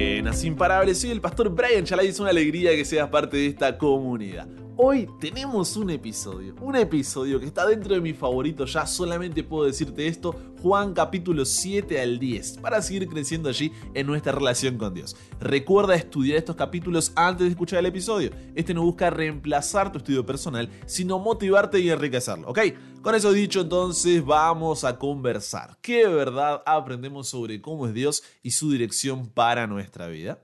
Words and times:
Buenas, 0.00 0.44
imparables, 0.44 0.98
soy 0.98 1.10
el 1.10 1.20
pastor 1.20 1.50
Brian 1.50 1.84
Chalai, 1.84 2.08
es 2.08 2.18
una 2.18 2.30
alegría 2.30 2.70
que 2.70 2.86
seas 2.86 3.10
parte 3.10 3.36
de 3.36 3.46
esta 3.48 3.76
comunidad. 3.76 4.48
Hoy 4.82 5.06
tenemos 5.20 5.76
un 5.76 5.90
episodio, 5.90 6.54
un 6.58 6.74
episodio 6.74 7.38
que 7.38 7.44
está 7.44 7.66
dentro 7.66 7.94
de 7.94 8.00
mi 8.00 8.14
favorito, 8.14 8.64
ya 8.64 8.86
solamente 8.86 9.44
puedo 9.44 9.66
decirte 9.66 10.06
esto, 10.06 10.34
Juan 10.62 10.94
capítulo 10.94 11.44
7 11.44 12.00
al 12.00 12.18
10, 12.18 12.60
para 12.62 12.80
seguir 12.80 13.06
creciendo 13.06 13.50
allí 13.50 13.72
en 13.92 14.06
nuestra 14.06 14.32
relación 14.32 14.78
con 14.78 14.94
Dios. 14.94 15.18
Recuerda 15.38 15.94
estudiar 15.96 16.38
estos 16.38 16.56
capítulos 16.56 17.12
antes 17.14 17.44
de 17.44 17.50
escuchar 17.50 17.80
el 17.80 17.86
episodio. 17.86 18.30
Este 18.54 18.72
no 18.72 18.82
busca 18.82 19.10
reemplazar 19.10 19.92
tu 19.92 19.98
estudio 19.98 20.24
personal, 20.24 20.70
sino 20.86 21.18
motivarte 21.18 21.78
y 21.78 21.90
enriquecerlo, 21.90 22.48
¿ok? 22.48 22.60
Con 23.02 23.14
eso 23.14 23.32
dicho, 23.32 23.60
entonces 23.60 24.24
vamos 24.24 24.84
a 24.84 24.98
conversar. 24.98 25.76
¿Qué 25.82 26.06
verdad 26.06 26.62
aprendemos 26.64 27.28
sobre 27.28 27.60
cómo 27.60 27.86
es 27.86 27.92
Dios 27.92 28.22
y 28.42 28.52
su 28.52 28.70
dirección 28.70 29.28
para 29.28 29.66
nuestra 29.66 30.06
vida? 30.06 30.38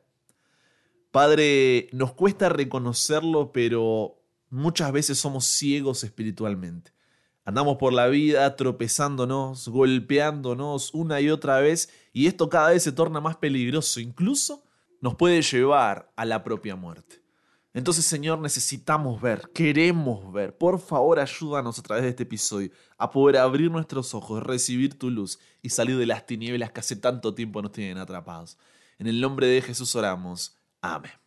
Padre, 1.11 1.89
nos 1.93 2.13
cuesta 2.13 2.51
reconocerlo, 2.51 3.51
pero 3.51 4.16
muchas 4.51 4.93
veces 4.93 5.19
somos 5.19 5.47
ciegos 5.47 6.05
espiritualmente. 6.05 6.93
Andamos 7.45 7.77
por 7.77 7.93
la 7.93 8.09
vida 8.09 8.57
tropezándonos, 8.57 9.69
golpeándonos 9.69 10.93
una 10.95 11.21
y 11.21 11.31
otra 11.31 11.61
vez 11.61 11.89
y 12.13 12.27
esto 12.27 12.49
cada 12.49 12.71
vez 12.71 12.83
se 12.83 12.91
torna 12.91 13.21
más 13.21 13.37
peligroso, 13.37 14.01
incluso 14.01 14.65
nos 15.01 15.15
puede 15.15 15.43
llevar 15.43 16.11
a 16.17 16.25
la 16.25 16.43
propia 16.43 16.75
muerte. 16.75 17.23
Entonces 17.73 18.05
Señor 18.05 18.41
necesitamos 18.41 19.21
ver, 19.21 19.51
queremos 19.55 20.33
ver, 20.33 20.57
por 20.57 20.81
favor 20.81 21.21
ayúdanos 21.21 21.79
a 21.79 21.83
través 21.83 22.05
de 22.05 22.11
este 22.11 22.23
episodio 22.23 22.71
a 22.99 23.11
poder 23.11 23.37
abrir 23.37 23.71
nuestros 23.71 24.15
ojos, 24.15 24.43
recibir 24.43 24.99
tu 24.99 25.11
luz 25.11 25.39
y 25.63 25.69
salir 25.69 25.99
de 25.99 26.07
las 26.07 26.27
tinieblas 26.27 26.73
que 26.73 26.81
hace 26.81 26.97
tanto 26.97 27.35
tiempo 27.35 27.61
nos 27.63 27.73
tienen 27.73 27.99
atrapados. 27.99 28.59
En 28.99 29.07
el 29.07 29.21
nombre 29.21 29.47
de 29.47 29.61
Jesús 29.61 29.95
oramos. 29.95 30.57
Amén. 30.81 31.26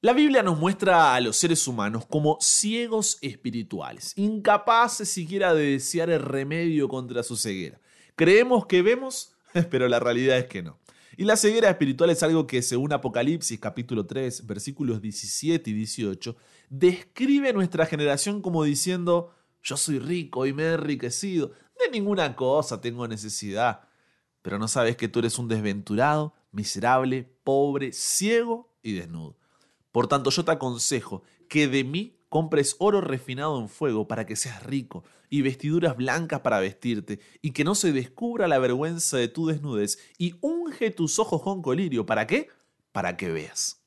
La 0.00 0.12
Biblia 0.12 0.44
nos 0.44 0.56
muestra 0.56 1.12
a 1.12 1.20
los 1.20 1.36
seres 1.36 1.66
humanos 1.66 2.06
como 2.06 2.38
ciegos 2.40 3.18
espirituales, 3.20 4.12
incapaces 4.14 5.08
siquiera 5.08 5.52
de 5.54 5.72
desear 5.72 6.08
el 6.08 6.22
remedio 6.22 6.86
contra 6.86 7.24
su 7.24 7.36
ceguera. 7.36 7.80
Creemos 8.14 8.66
que 8.66 8.82
vemos, 8.82 9.34
pero 9.70 9.88
la 9.88 9.98
realidad 9.98 10.38
es 10.38 10.46
que 10.46 10.62
no. 10.62 10.78
Y 11.16 11.24
la 11.24 11.36
ceguera 11.36 11.68
espiritual 11.68 12.10
es 12.10 12.22
algo 12.22 12.46
que, 12.46 12.62
según 12.62 12.92
Apocalipsis 12.92 13.58
capítulo 13.58 14.06
3, 14.06 14.46
versículos 14.46 15.02
17 15.02 15.68
y 15.68 15.74
18, 15.74 16.36
describe 16.70 17.52
nuestra 17.52 17.84
generación 17.84 18.40
como 18.40 18.62
diciendo, 18.62 19.34
yo 19.64 19.76
soy 19.76 19.98
rico 19.98 20.46
y 20.46 20.52
me 20.52 20.62
he 20.62 20.72
enriquecido, 20.74 21.50
de 21.76 21.90
ninguna 21.90 22.36
cosa 22.36 22.80
tengo 22.80 23.08
necesidad, 23.08 23.80
pero 24.42 24.60
no 24.60 24.68
sabes 24.68 24.96
que 24.96 25.08
tú 25.08 25.18
eres 25.18 25.40
un 25.40 25.48
desventurado, 25.48 26.34
miserable, 26.52 27.28
pobre, 27.42 27.92
ciego 27.92 28.72
y 28.80 28.92
desnudo. 28.92 29.36
Por 29.92 30.06
tanto, 30.06 30.30
yo 30.30 30.44
te 30.44 30.52
aconsejo 30.52 31.22
que 31.48 31.68
de 31.68 31.84
mí 31.84 32.18
compres 32.28 32.76
oro 32.78 33.00
refinado 33.00 33.58
en 33.58 33.68
fuego 33.68 34.06
para 34.06 34.26
que 34.26 34.36
seas 34.36 34.62
rico, 34.62 35.04
y 35.30 35.42
vestiduras 35.42 35.96
blancas 35.96 36.40
para 36.40 36.60
vestirte, 36.60 37.20
y 37.42 37.52
que 37.52 37.64
no 37.64 37.74
se 37.74 37.92
descubra 37.92 38.48
la 38.48 38.58
vergüenza 38.58 39.16
de 39.16 39.28
tu 39.28 39.46
desnudez, 39.46 39.98
y 40.18 40.36
unge 40.40 40.90
tus 40.90 41.18
ojos 41.18 41.42
con 41.42 41.62
colirio. 41.62 42.06
¿Para 42.06 42.26
qué? 42.26 42.48
Para 42.92 43.16
que 43.16 43.30
veas. 43.30 43.82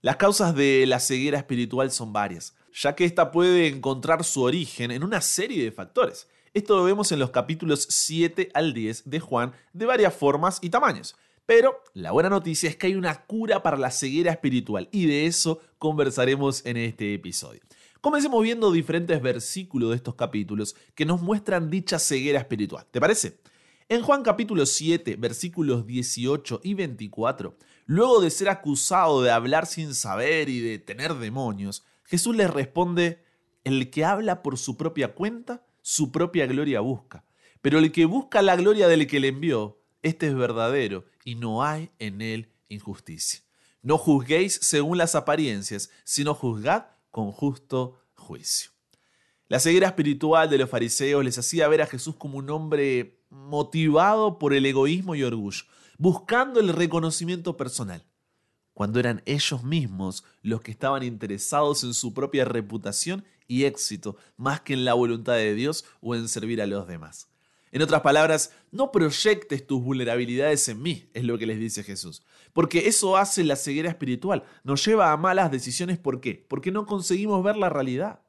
Las 0.00 0.16
causas 0.16 0.54
de 0.54 0.86
la 0.86 1.00
ceguera 1.00 1.38
espiritual 1.38 1.90
son 1.90 2.12
varias, 2.12 2.54
ya 2.72 2.94
que 2.94 3.04
ésta 3.04 3.30
puede 3.30 3.66
encontrar 3.68 4.24
su 4.24 4.42
origen 4.42 4.90
en 4.90 5.04
una 5.04 5.20
serie 5.20 5.62
de 5.62 5.72
factores. 5.72 6.28
Esto 6.54 6.76
lo 6.76 6.84
vemos 6.84 7.12
en 7.12 7.18
los 7.18 7.30
capítulos 7.30 7.86
7 7.90 8.50
al 8.54 8.72
10 8.72 9.08
de 9.10 9.20
Juan 9.20 9.52
de 9.72 9.86
varias 9.86 10.14
formas 10.14 10.58
y 10.62 10.70
tamaños. 10.70 11.16
Pero 11.50 11.82
la 11.94 12.12
buena 12.12 12.30
noticia 12.30 12.68
es 12.68 12.76
que 12.76 12.86
hay 12.86 12.94
una 12.94 13.24
cura 13.24 13.60
para 13.60 13.76
la 13.76 13.90
ceguera 13.90 14.30
espiritual 14.30 14.88
y 14.92 15.06
de 15.06 15.26
eso 15.26 15.58
conversaremos 15.78 16.64
en 16.64 16.76
este 16.76 17.12
episodio. 17.12 17.60
Comencemos 18.00 18.40
viendo 18.44 18.70
diferentes 18.70 19.20
versículos 19.20 19.90
de 19.90 19.96
estos 19.96 20.14
capítulos 20.14 20.76
que 20.94 21.04
nos 21.04 21.22
muestran 21.22 21.68
dicha 21.68 21.98
ceguera 21.98 22.38
espiritual. 22.38 22.86
¿Te 22.88 23.00
parece? 23.00 23.40
En 23.88 24.02
Juan 24.02 24.22
capítulo 24.22 24.64
7, 24.64 25.16
versículos 25.16 25.88
18 25.88 26.60
y 26.62 26.74
24, 26.74 27.56
luego 27.86 28.20
de 28.20 28.30
ser 28.30 28.48
acusado 28.48 29.20
de 29.20 29.32
hablar 29.32 29.66
sin 29.66 29.96
saber 29.96 30.48
y 30.48 30.60
de 30.60 30.78
tener 30.78 31.14
demonios, 31.14 31.84
Jesús 32.04 32.36
les 32.36 32.48
responde, 32.48 33.24
el 33.64 33.90
que 33.90 34.04
habla 34.04 34.44
por 34.44 34.56
su 34.56 34.76
propia 34.76 35.16
cuenta, 35.16 35.66
su 35.82 36.12
propia 36.12 36.46
gloria 36.46 36.78
busca. 36.78 37.24
Pero 37.60 37.80
el 37.80 37.90
que 37.90 38.04
busca 38.04 38.40
la 38.40 38.54
gloria 38.54 38.86
del 38.86 39.08
que 39.08 39.18
le 39.18 39.26
envió, 39.26 39.80
este 40.02 40.28
es 40.28 40.34
verdadero 40.36 41.04
y 41.24 41.34
no 41.34 41.64
hay 41.64 41.90
en 41.98 42.20
él 42.20 42.52
injusticia. 42.68 43.40
No 43.82 43.98
juzguéis 43.98 44.58
según 44.62 44.98
las 44.98 45.14
apariencias, 45.14 45.90
sino 46.04 46.34
juzgad 46.34 46.86
con 47.10 47.32
justo 47.32 47.98
juicio. 48.14 48.70
La 49.48 49.58
ceguera 49.58 49.88
espiritual 49.88 50.48
de 50.48 50.58
los 50.58 50.70
fariseos 50.70 51.24
les 51.24 51.38
hacía 51.38 51.66
ver 51.68 51.82
a 51.82 51.86
Jesús 51.86 52.14
como 52.16 52.38
un 52.38 52.50
hombre 52.50 53.20
motivado 53.30 54.38
por 54.38 54.54
el 54.54 54.66
egoísmo 54.66 55.14
y 55.14 55.22
orgullo, 55.22 55.64
buscando 55.98 56.60
el 56.60 56.68
reconocimiento 56.68 57.56
personal, 57.56 58.04
cuando 58.74 59.00
eran 59.00 59.22
ellos 59.26 59.64
mismos 59.64 60.24
los 60.42 60.60
que 60.60 60.70
estaban 60.70 61.02
interesados 61.02 61.82
en 61.84 61.94
su 61.94 62.14
propia 62.14 62.44
reputación 62.44 63.24
y 63.48 63.64
éxito, 63.64 64.16
más 64.36 64.60
que 64.60 64.74
en 64.74 64.84
la 64.84 64.94
voluntad 64.94 65.34
de 65.34 65.54
Dios 65.54 65.84
o 66.00 66.14
en 66.14 66.28
servir 66.28 66.62
a 66.62 66.66
los 66.66 66.86
demás. 66.86 67.29
En 67.72 67.82
otras 67.82 68.00
palabras, 68.00 68.52
no 68.72 68.90
proyectes 68.90 69.64
tus 69.64 69.82
vulnerabilidades 69.82 70.68
en 70.68 70.82
mí, 70.82 71.08
es 71.14 71.22
lo 71.22 71.38
que 71.38 71.46
les 71.46 71.58
dice 71.60 71.84
Jesús. 71.84 72.22
Porque 72.52 72.88
eso 72.88 73.16
hace 73.16 73.44
la 73.44 73.54
ceguera 73.54 73.88
espiritual, 73.88 74.42
nos 74.64 74.84
lleva 74.84 75.12
a 75.12 75.16
malas 75.16 75.52
decisiones. 75.52 75.98
¿Por 75.98 76.20
qué? 76.20 76.44
Porque 76.48 76.72
no 76.72 76.84
conseguimos 76.84 77.44
ver 77.44 77.56
la 77.56 77.68
realidad. 77.68 78.20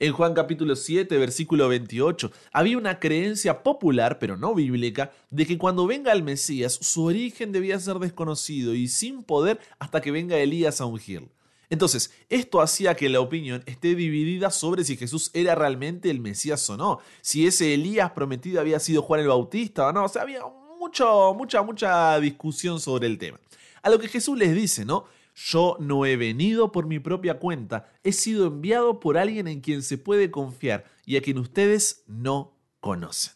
En 0.00 0.12
Juan 0.12 0.34
capítulo 0.34 0.74
7, 0.74 1.16
versículo 1.18 1.68
28, 1.68 2.32
había 2.52 2.76
una 2.76 2.98
creencia 2.98 3.62
popular, 3.62 4.18
pero 4.18 4.36
no 4.36 4.52
bíblica, 4.52 5.12
de 5.30 5.46
que 5.46 5.56
cuando 5.56 5.86
venga 5.86 6.10
el 6.10 6.24
Mesías, 6.24 6.72
su 6.72 7.04
origen 7.04 7.52
debía 7.52 7.78
ser 7.78 8.00
desconocido 8.00 8.74
y 8.74 8.88
sin 8.88 9.22
poder 9.22 9.60
hasta 9.78 10.00
que 10.00 10.10
venga 10.10 10.36
Elías 10.36 10.80
a 10.80 10.86
ungirlo. 10.86 11.30
Entonces, 11.74 12.12
esto 12.28 12.60
hacía 12.60 12.94
que 12.94 13.08
la 13.08 13.18
opinión 13.18 13.64
esté 13.66 13.96
dividida 13.96 14.52
sobre 14.52 14.84
si 14.84 14.96
Jesús 14.96 15.32
era 15.34 15.56
realmente 15.56 16.08
el 16.08 16.20
Mesías 16.20 16.70
o 16.70 16.76
no, 16.76 17.00
si 17.20 17.48
ese 17.48 17.74
Elías 17.74 18.12
prometido 18.12 18.60
había 18.60 18.78
sido 18.78 19.02
Juan 19.02 19.18
el 19.18 19.26
Bautista 19.26 19.88
o 19.88 19.92
no, 19.92 20.04
o 20.04 20.08
sea, 20.08 20.22
había 20.22 20.42
mucho, 20.78 21.34
mucha, 21.34 21.62
mucha 21.62 22.20
discusión 22.20 22.78
sobre 22.78 23.08
el 23.08 23.18
tema. 23.18 23.40
A 23.82 23.90
lo 23.90 23.98
que 23.98 24.06
Jesús 24.06 24.38
les 24.38 24.54
dice, 24.54 24.84
¿no? 24.84 25.06
Yo 25.34 25.76
no 25.80 26.06
he 26.06 26.16
venido 26.16 26.70
por 26.70 26.86
mi 26.86 27.00
propia 27.00 27.40
cuenta, 27.40 27.92
he 28.04 28.12
sido 28.12 28.46
enviado 28.46 29.00
por 29.00 29.18
alguien 29.18 29.48
en 29.48 29.60
quien 29.60 29.82
se 29.82 29.98
puede 29.98 30.30
confiar 30.30 30.84
y 31.04 31.16
a 31.16 31.22
quien 31.22 31.38
ustedes 31.38 32.04
no 32.06 32.56
conocen. 32.78 33.32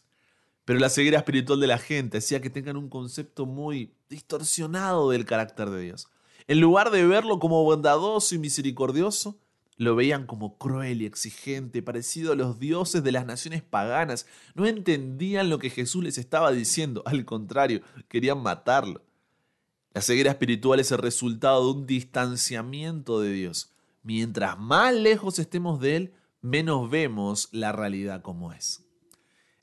Pero 0.64 0.78
la 0.78 0.90
ceguera 0.90 1.18
espiritual 1.18 1.58
de 1.58 1.66
la 1.66 1.78
gente 1.78 2.18
hacía 2.18 2.40
que 2.40 2.50
tengan 2.50 2.76
un 2.76 2.88
concepto 2.88 3.46
muy 3.46 3.96
distorsionado 4.08 5.10
del 5.10 5.24
carácter 5.24 5.70
de 5.70 5.80
Dios. 5.82 6.08
En 6.48 6.60
lugar 6.60 6.90
de 6.90 7.06
verlo 7.06 7.38
como 7.38 7.62
bondadoso 7.62 8.34
y 8.34 8.38
misericordioso, 8.38 9.38
lo 9.76 9.94
veían 9.94 10.26
como 10.26 10.56
cruel 10.56 11.02
y 11.02 11.06
exigente, 11.06 11.82
parecido 11.82 12.32
a 12.32 12.36
los 12.36 12.58
dioses 12.58 13.04
de 13.04 13.12
las 13.12 13.26
naciones 13.26 13.62
paganas. 13.62 14.26
No 14.54 14.66
entendían 14.66 15.50
lo 15.50 15.58
que 15.58 15.68
Jesús 15.68 16.02
les 16.02 16.16
estaba 16.16 16.50
diciendo, 16.50 17.02
al 17.04 17.26
contrario, 17.26 17.82
querían 18.08 18.42
matarlo. 18.42 19.02
La 19.92 20.00
ceguera 20.00 20.30
espiritual 20.30 20.80
es 20.80 20.90
el 20.90 20.98
resultado 20.98 21.64
de 21.64 21.80
un 21.80 21.86
distanciamiento 21.86 23.20
de 23.20 23.30
Dios. 23.30 23.74
Mientras 24.02 24.58
más 24.58 24.94
lejos 24.94 25.38
estemos 25.38 25.80
de 25.80 25.96
Él, 25.96 26.14
menos 26.40 26.88
vemos 26.88 27.50
la 27.52 27.72
realidad 27.72 28.22
como 28.22 28.54
es. 28.54 28.86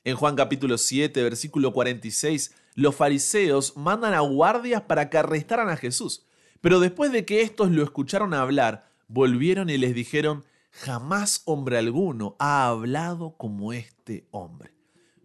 En 0.04 0.14
Juan 0.14 0.36
capítulo 0.36 0.78
7, 0.78 1.20
versículo 1.24 1.72
46, 1.72 2.54
los 2.76 2.94
fariseos 2.94 3.76
mandan 3.76 4.14
a 4.14 4.20
guardias 4.20 4.82
para 4.82 5.10
que 5.10 5.18
arrestaran 5.18 5.68
a 5.68 5.76
Jesús. 5.76 6.26
Pero 6.60 6.80
después 6.80 7.12
de 7.12 7.24
que 7.24 7.42
estos 7.42 7.70
lo 7.70 7.82
escucharon 7.82 8.34
hablar, 8.34 8.88
volvieron 9.08 9.70
y 9.70 9.78
les 9.78 9.94
dijeron, 9.94 10.44
jamás 10.70 11.42
hombre 11.44 11.78
alguno 11.78 12.36
ha 12.38 12.68
hablado 12.68 13.36
como 13.36 13.72
este 13.72 14.26
hombre. 14.30 14.72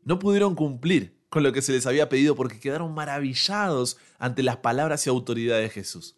No 0.03 0.19
pudieron 0.19 0.55
cumplir 0.55 1.19
con 1.29 1.43
lo 1.43 1.53
que 1.53 1.61
se 1.61 1.71
les 1.71 1.85
había 1.85 2.09
pedido 2.09 2.35
porque 2.35 2.59
quedaron 2.59 2.93
maravillados 2.93 3.97
ante 4.19 4.43
las 4.43 4.57
palabras 4.57 5.05
y 5.05 5.09
autoridad 5.09 5.59
de 5.59 5.69
Jesús. 5.69 6.15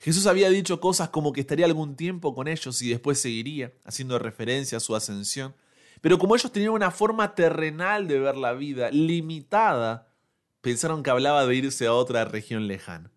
Jesús 0.00 0.26
había 0.26 0.48
dicho 0.48 0.80
cosas 0.80 1.10
como 1.10 1.32
que 1.32 1.42
estaría 1.42 1.66
algún 1.66 1.94
tiempo 1.94 2.34
con 2.34 2.48
ellos 2.48 2.80
y 2.80 2.88
después 2.88 3.20
seguiría, 3.20 3.72
haciendo 3.84 4.18
referencia 4.18 4.78
a 4.78 4.80
su 4.80 4.96
ascensión. 4.96 5.54
Pero 6.00 6.18
como 6.18 6.34
ellos 6.34 6.50
tenían 6.50 6.72
una 6.72 6.90
forma 6.90 7.34
terrenal 7.34 8.08
de 8.08 8.18
ver 8.18 8.36
la 8.36 8.52
vida, 8.54 8.90
limitada, 8.90 10.08
pensaron 10.62 11.02
que 11.02 11.10
hablaba 11.10 11.46
de 11.46 11.54
irse 11.54 11.86
a 11.86 11.92
otra 11.92 12.24
región 12.24 12.66
lejana. 12.66 13.10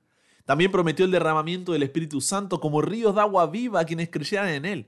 También 0.45 0.72
prometió 0.72 1.06
el 1.06 1.12
derramamiento 1.12 1.72
del 1.72 1.84
Espíritu 1.84 2.19
Santo 2.19 2.60
como 2.60 2.81
ríos 2.81 3.16
de 3.16 3.22
agua 3.22 3.48
viva 3.48 3.80
a 3.80 3.86
quienes 3.86 4.10
creyeran 4.10 4.50
en 4.50 4.66
Él. 4.66 4.88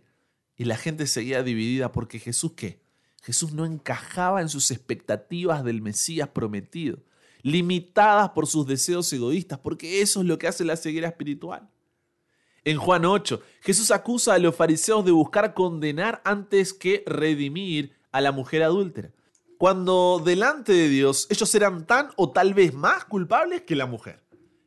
Y 0.57 0.65
la 0.65 0.77
gente 0.77 1.07
seguía 1.07 1.43
dividida 1.43 1.91
porque 1.91 2.19
Jesús 2.19 2.53
qué? 2.55 2.81
Jesús 3.21 3.53
no 3.53 3.65
encajaba 3.65 4.41
en 4.41 4.49
sus 4.49 4.69
expectativas 4.71 5.63
del 5.63 5.81
Mesías 5.81 6.29
prometido. 6.29 6.99
limitadas 7.41 8.29
por 8.31 8.47
sus 8.47 8.65
deseos 8.65 9.13
egoístas, 9.13 9.59
porque 9.59 10.01
eso 10.01 10.21
es 10.21 10.25
lo 10.25 10.39
que 10.39 10.47
hace 10.47 10.65
la 10.65 10.75
ceguera 10.75 11.09
espiritual. 11.09 11.69
En 12.63 12.77
Juan 12.77 13.05
8, 13.05 13.39
Jesús 13.61 13.91
acusa 13.91 14.33
a 14.33 14.39
los 14.39 14.55
fariseos 14.55 15.05
de 15.05 15.11
buscar 15.11 15.53
condenar 15.53 16.23
antes 16.25 16.73
que 16.73 17.03
redimir 17.05 17.93
a 18.11 18.21
la 18.21 18.31
mujer 18.31 18.63
adúltera, 18.63 19.11
cuando 19.59 20.19
delante 20.25 20.73
de 20.73 20.89
Dios 20.89 21.27
ellos 21.29 21.53
eran 21.53 21.85
tan 21.85 22.09
o 22.15 22.31
tal 22.31 22.55
vez 22.55 22.73
más 22.73 23.05
culpables 23.05 23.61
que 23.61 23.75
la 23.75 23.85
mujer. 23.85 24.24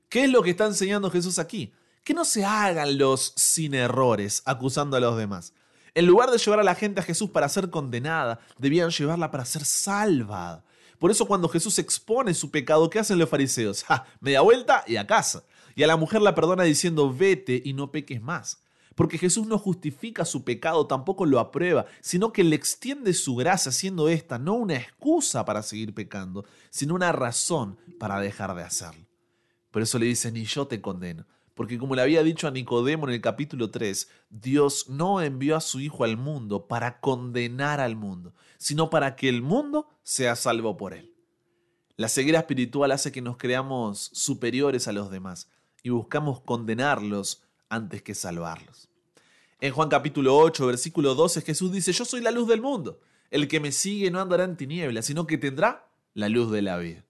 ¿Qué 0.08 0.24
es 0.24 0.30
lo 0.30 0.42
que 0.42 0.50
está 0.50 0.64
enseñando 0.64 1.10
Jesús 1.10 1.38
aquí? 1.38 1.74
Que 2.02 2.14
no 2.14 2.24
se 2.24 2.42
hagan 2.42 2.96
los 2.96 3.34
sin 3.36 3.74
errores 3.74 4.42
acusando 4.46 4.96
a 4.96 5.00
los 5.00 5.18
demás. 5.18 5.52
En 5.94 6.06
lugar 6.06 6.30
de 6.30 6.38
llevar 6.38 6.60
a 6.60 6.64
la 6.64 6.74
gente 6.74 7.00
a 7.00 7.04
Jesús 7.04 7.28
para 7.28 7.48
ser 7.50 7.68
condenada, 7.68 8.40
debían 8.56 8.88
llevarla 8.88 9.30
para 9.30 9.44
ser 9.44 9.66
salvada. 9.66 10.64
Por 10.98 11.10
eso 11.10 11.26
cuando 11.26 11.48
Jesús 11.50 11.78
expone 11.78 12.32
su 12.32 12.50
pecado, 12.50 12.88
¿qué 12.88 13.00
hacen 13.00 13.18
los 13.18 13.28
fariseos? 13.28 13.84
¡Ja! 13.84 14.06
Media 14.20 14.40
vuelta 14.40 14.82
y 14.86 14.96
a 14.96 15.06
casa. 15.06 15.44
Y 15.74 15.82
a 15.82 15.86
la 15.86 15.96
mujer 15.96 16.22
la 16.22 16.34
perdona 16.34 16.62
diciendo, 16.62 17.12
vete 17.12 17.60
y 17.62 17.74
no 17.74 17.92
peques 17.92 18.22
más. 18.22 18.62
Porque 18.94 19.18
Jesús 19.18 19.46
no 19.46 19.58
justifica 19.58 20.24
su 20.24 20.42
pecado, 20.42 20.86
tampoco 20.86 21.26
lo 21.26 21.38
aprueba, 21.38 21.84
sino 22.00 22.32
que 22.32 22.44
le 22.44 22.56
extiende 22.56 23.12
su 23.12 23.36
gracia, 23.36 23.72
siendo 23.72 24.08
esta 24.08 24.38
no 24.38 24.54
una 24.54 24.76
excusa 24.76 25.44
para 25.44 25.62
seguir 25.62 25.92
pecando, 25.92 26.46
sino 26.70 26.94
una 26.94 27.12
razón 27.12 27.78
para 27.98 28.18
dejar 28.20 28.56
de 28.56 28.62
hacerlo. 28.62 29.07
Por 29.78 29.84
eso 29.84 30.00
le 30.00 30.06
dice, 30.06 30.32
ni 30.32 30.44
yo 30.44 30.66
te 30.66 30.80
condeno. 30.80 31.24
Porque 31.54 31.78
como 31.78 31.94
le 31.94 32.02
había 32.02 32.24
dicho 32.24 32.48
a 32.48 32.50
Nicodemo 32.50 33.06
en 33.06 33.14
el 33.14 33.20
capítulo 33.20 33.70
3, 33.70 34.10
Dios 34.28 34.88
no 34.88 35.20
envió 35.22 35.54
a 35.54 35.60
su 35.60 35.78
Hijo 35.78 36.02
al 36.02 36.16
mundo 36.16 36.66
para 36.66 36.98
condenar 36.98 37.78
al 37.78 37.94
mundo, 37.94 38.34
sino 38.56 38.90
para 38.90 39.14
que 39.14 39.28
el 39.28 39.40
mundo 39.40 39.88
sea 40.02 40.34
salvo 40.34 40.76
por 40.76 40.94
él. 40.94 41.14
La 41.94 42.08
ceguera 42.08 42.40
espiritual 42.40 42.90
hace 42.90 43.12
que 43.12 43.22
nos 43.22 43.36
creamos 43.36 44.10
superiores 44.12 44.88
a 44.88 44.92
los 44.92 45.12
demás 45.12 45.48
y 45.84 45.90
buscamos 45.90 46.40
condenarlos 46.40 47.44
antes 47.68 48.02
que 48.02 48.16
salvarlos. 48.16 48.88
En 49.60 49.72
Juan 49.72 49.90
capítulo 49.90 50.36
8, 50.36 50.66
versículo 50.66 51.14
12, 51.14 51.42
Jesús 51.42 51.70
dice, 51.70 51.92
yo 51.92 52.04
soy 52.04 52.20
la 52.20 52.32
luz 52.32 52.48
del 52.48 52.62
mundo. 52.62 52.98
El 53.30 53.46
que 53.46 53.60
me 53.60 53.70
sigue 53.70 54.10
no 54.10 54.20
andará 54.20 54.42
en 54.42 54.56
tinieblas, 54.56 55.06
sino 55.06 55.28
que 55.28 55.38
tendrá 55.38 55.88
la 56.14 56.28
luz 56.28 56.50
de 56.50 56.62
la 56.62 56.78
vida. 56.78 57.04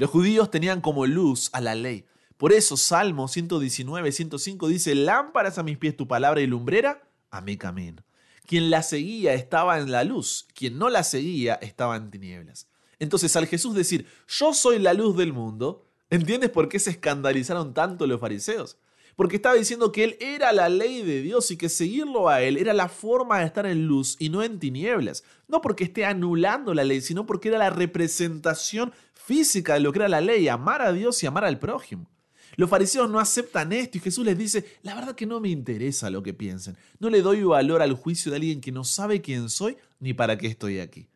Los 0.00 0.08
judíos 0.08 0.50
tenían 0.50 0.80
como 0.80 1.04
luz 1.04 1.50
a 1.52 1.60
la 1.60 1.74
ley. 1.74 2.06
Por 2.38 2.54
eso 2.54 2.78
Salmo 2.78 3.28
119, 3.28 4.12
105 4.12 4.68
dice, 4.68 4.94
lámparas 4.94 5.58
a 5.58 5.62
mis 5.62 5.76
pies 5.76 5.94
tu 5.94 6.08
palabra 6.08 6.40
y 6.40 6.46
lumbrera 6.46 7.06
a 7.30 7.42
mi 7.42 7.58
camino. 7.58 8.02
Quien 8.46 8.70
la 8.70 8.82
seguía 8.82 9.34
estaba 9.34 9.78
en 9.78 9.92
la 9.92 10.04
luz, 10.04 10.46
quien 10.54 10.78
no 10.78 10.88
la 10.88 11.04
seguía 11.04 11.56
estaba 11.56 11.96
en 11.96 12.10
tinieblas. 12.10 12.66
Entonces 12.98 13.36
al 13.36 13.46
Jesús 13.46 13.74
decir, 13.74 14.06
yo 14.26 14.54
soy 14.54 14.78
la 14.78 14.94
luz 14.94 15.18
del 15.18 15.34
mundo, 15.34 15.84
¿entiendes 16.08 16.48
por 16.48 16.70
qué 16.70 16.78
se 16.78 16.92
escandalizaron 16.92 17.74
tanto 17.74 18.06
los 18.06 18.20
fariseos? 18.20 18.78
Porque 19.16 19.36
estaba 19.36 19.56
diciendo 19.56 19.92
que 19.92 20.04
él 20.04 20.16
era 20.18 20.50
la 20.54 20.70
ley 20.70 21.02
de 21.02 21.20
Dios 21.20 21.50
y 21.50 21.58
que 21.58 21.68
seguirlo 21.68 22.30
a 22.30 22.40
él 22.40 22.56
era 22.56 22.72
la 22.72 22.88
forma 22.88 23.40
de 23.40 23.44
estar 23.44 23.66
en 23.66 23.86
luz 23.86 24.16
y 24.18 24.30
no 24.30 24.42
en 24.42 24.58
tinieblas. 24.58 25.24
No 25.46 25.60
porque 25.60 25.84
esté 25.84 26.06
anulando 26.06 26.72
la 26.72 26.84
ley, 26.84 27.02
sino 27.02 27.26
porque 27.26 27.48
era 27.48 27.58
la 27.58 27.68
representación 27.68 28.94
física 29.30 29.74
de 29.74 29.80
lo 29.80 29.92
que 29.92 30.00
era 30.00 30.08
la 30.08 30.20
ley, 30.20 30.48
amar 30.48 30.82
a 30.82 30.92
Dios 30.92 31.22
y 31.22 31.26
amar 31.28 31.44
al 31.44 31.60
prójimo. 31.60 32.10
Los 32.56 32.68
fariseos 32.68 33.08
no 33.08 33.20
aceptan 33.20 33.72
esto 33.72 33.96
y 33.96 34.00
Jesús 34.00 34.24
les 34.24 34.36
dice, 34.36 34.64
la 34.82 34.96
verdad 34.96 35.14
que 35.14 35.24
no 35.24 35.38
me 35.38 35.50
interesa 35.50 36.10
lo 36.10 36.20
que 36.20 36.34
piensen. 36.34 36.76
No 36.98 37.10
le 37.10 37.22
doy 37.22 37.44
valor 37.44 37.80
al 37.80 37.92
juicio 37.92 38.32
de 38.32 38.38
alguien 38.38 38.60
que 38.60 38.72
no 38.72 38.82
sabe 38.82 39.20
quién 39.20 39.48
soy 39.48 39.76
ni 40.00 40.14
para 40.14 40.36
qué 40.36 40.48
estoy 40.48 40.80
aquí. 40.80 41.06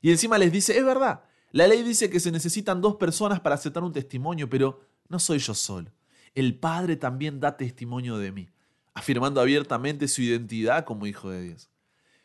Y 0.00 0.10
encima 0.10 0.38
les 0.38 0.50
dice, 0.50 0.78
es 0.78 0.82
verdad, 0.82 1.24
la 1.52 1.68
ley 1.68 1.82
dice 1.82 2.08
que 2.08 2.20
se 2.20 2.32
necesitan 2.32 2.80
dos 2.80 2.96
personas 2.96 3.38
para 3.40 3.56
aceptar 3.56 3.84
un 3.84 3.92
testimonio, 3.92 4.48
pero 4.48 4.80
no 5.10 5.18
soy 5.18 5.38
yo 5.38 5.52
solo. 5.52 5.90
El 6.34 6.58
Padre 6.58 6.96
también 6.96 7.38
da 7.38 7.58
testimonio 7.58 8.16
de 8.16 8.32
mí, 8.32 8.48
afirmando 8.94 9.42
abiertamente 9.42 10.08
su 10.08 10.22
identidad 10.22 10.86
como 10.86 11.06
Hijo 11.06 11.28
de 11.28 11.42
Dios. 11.42 11.68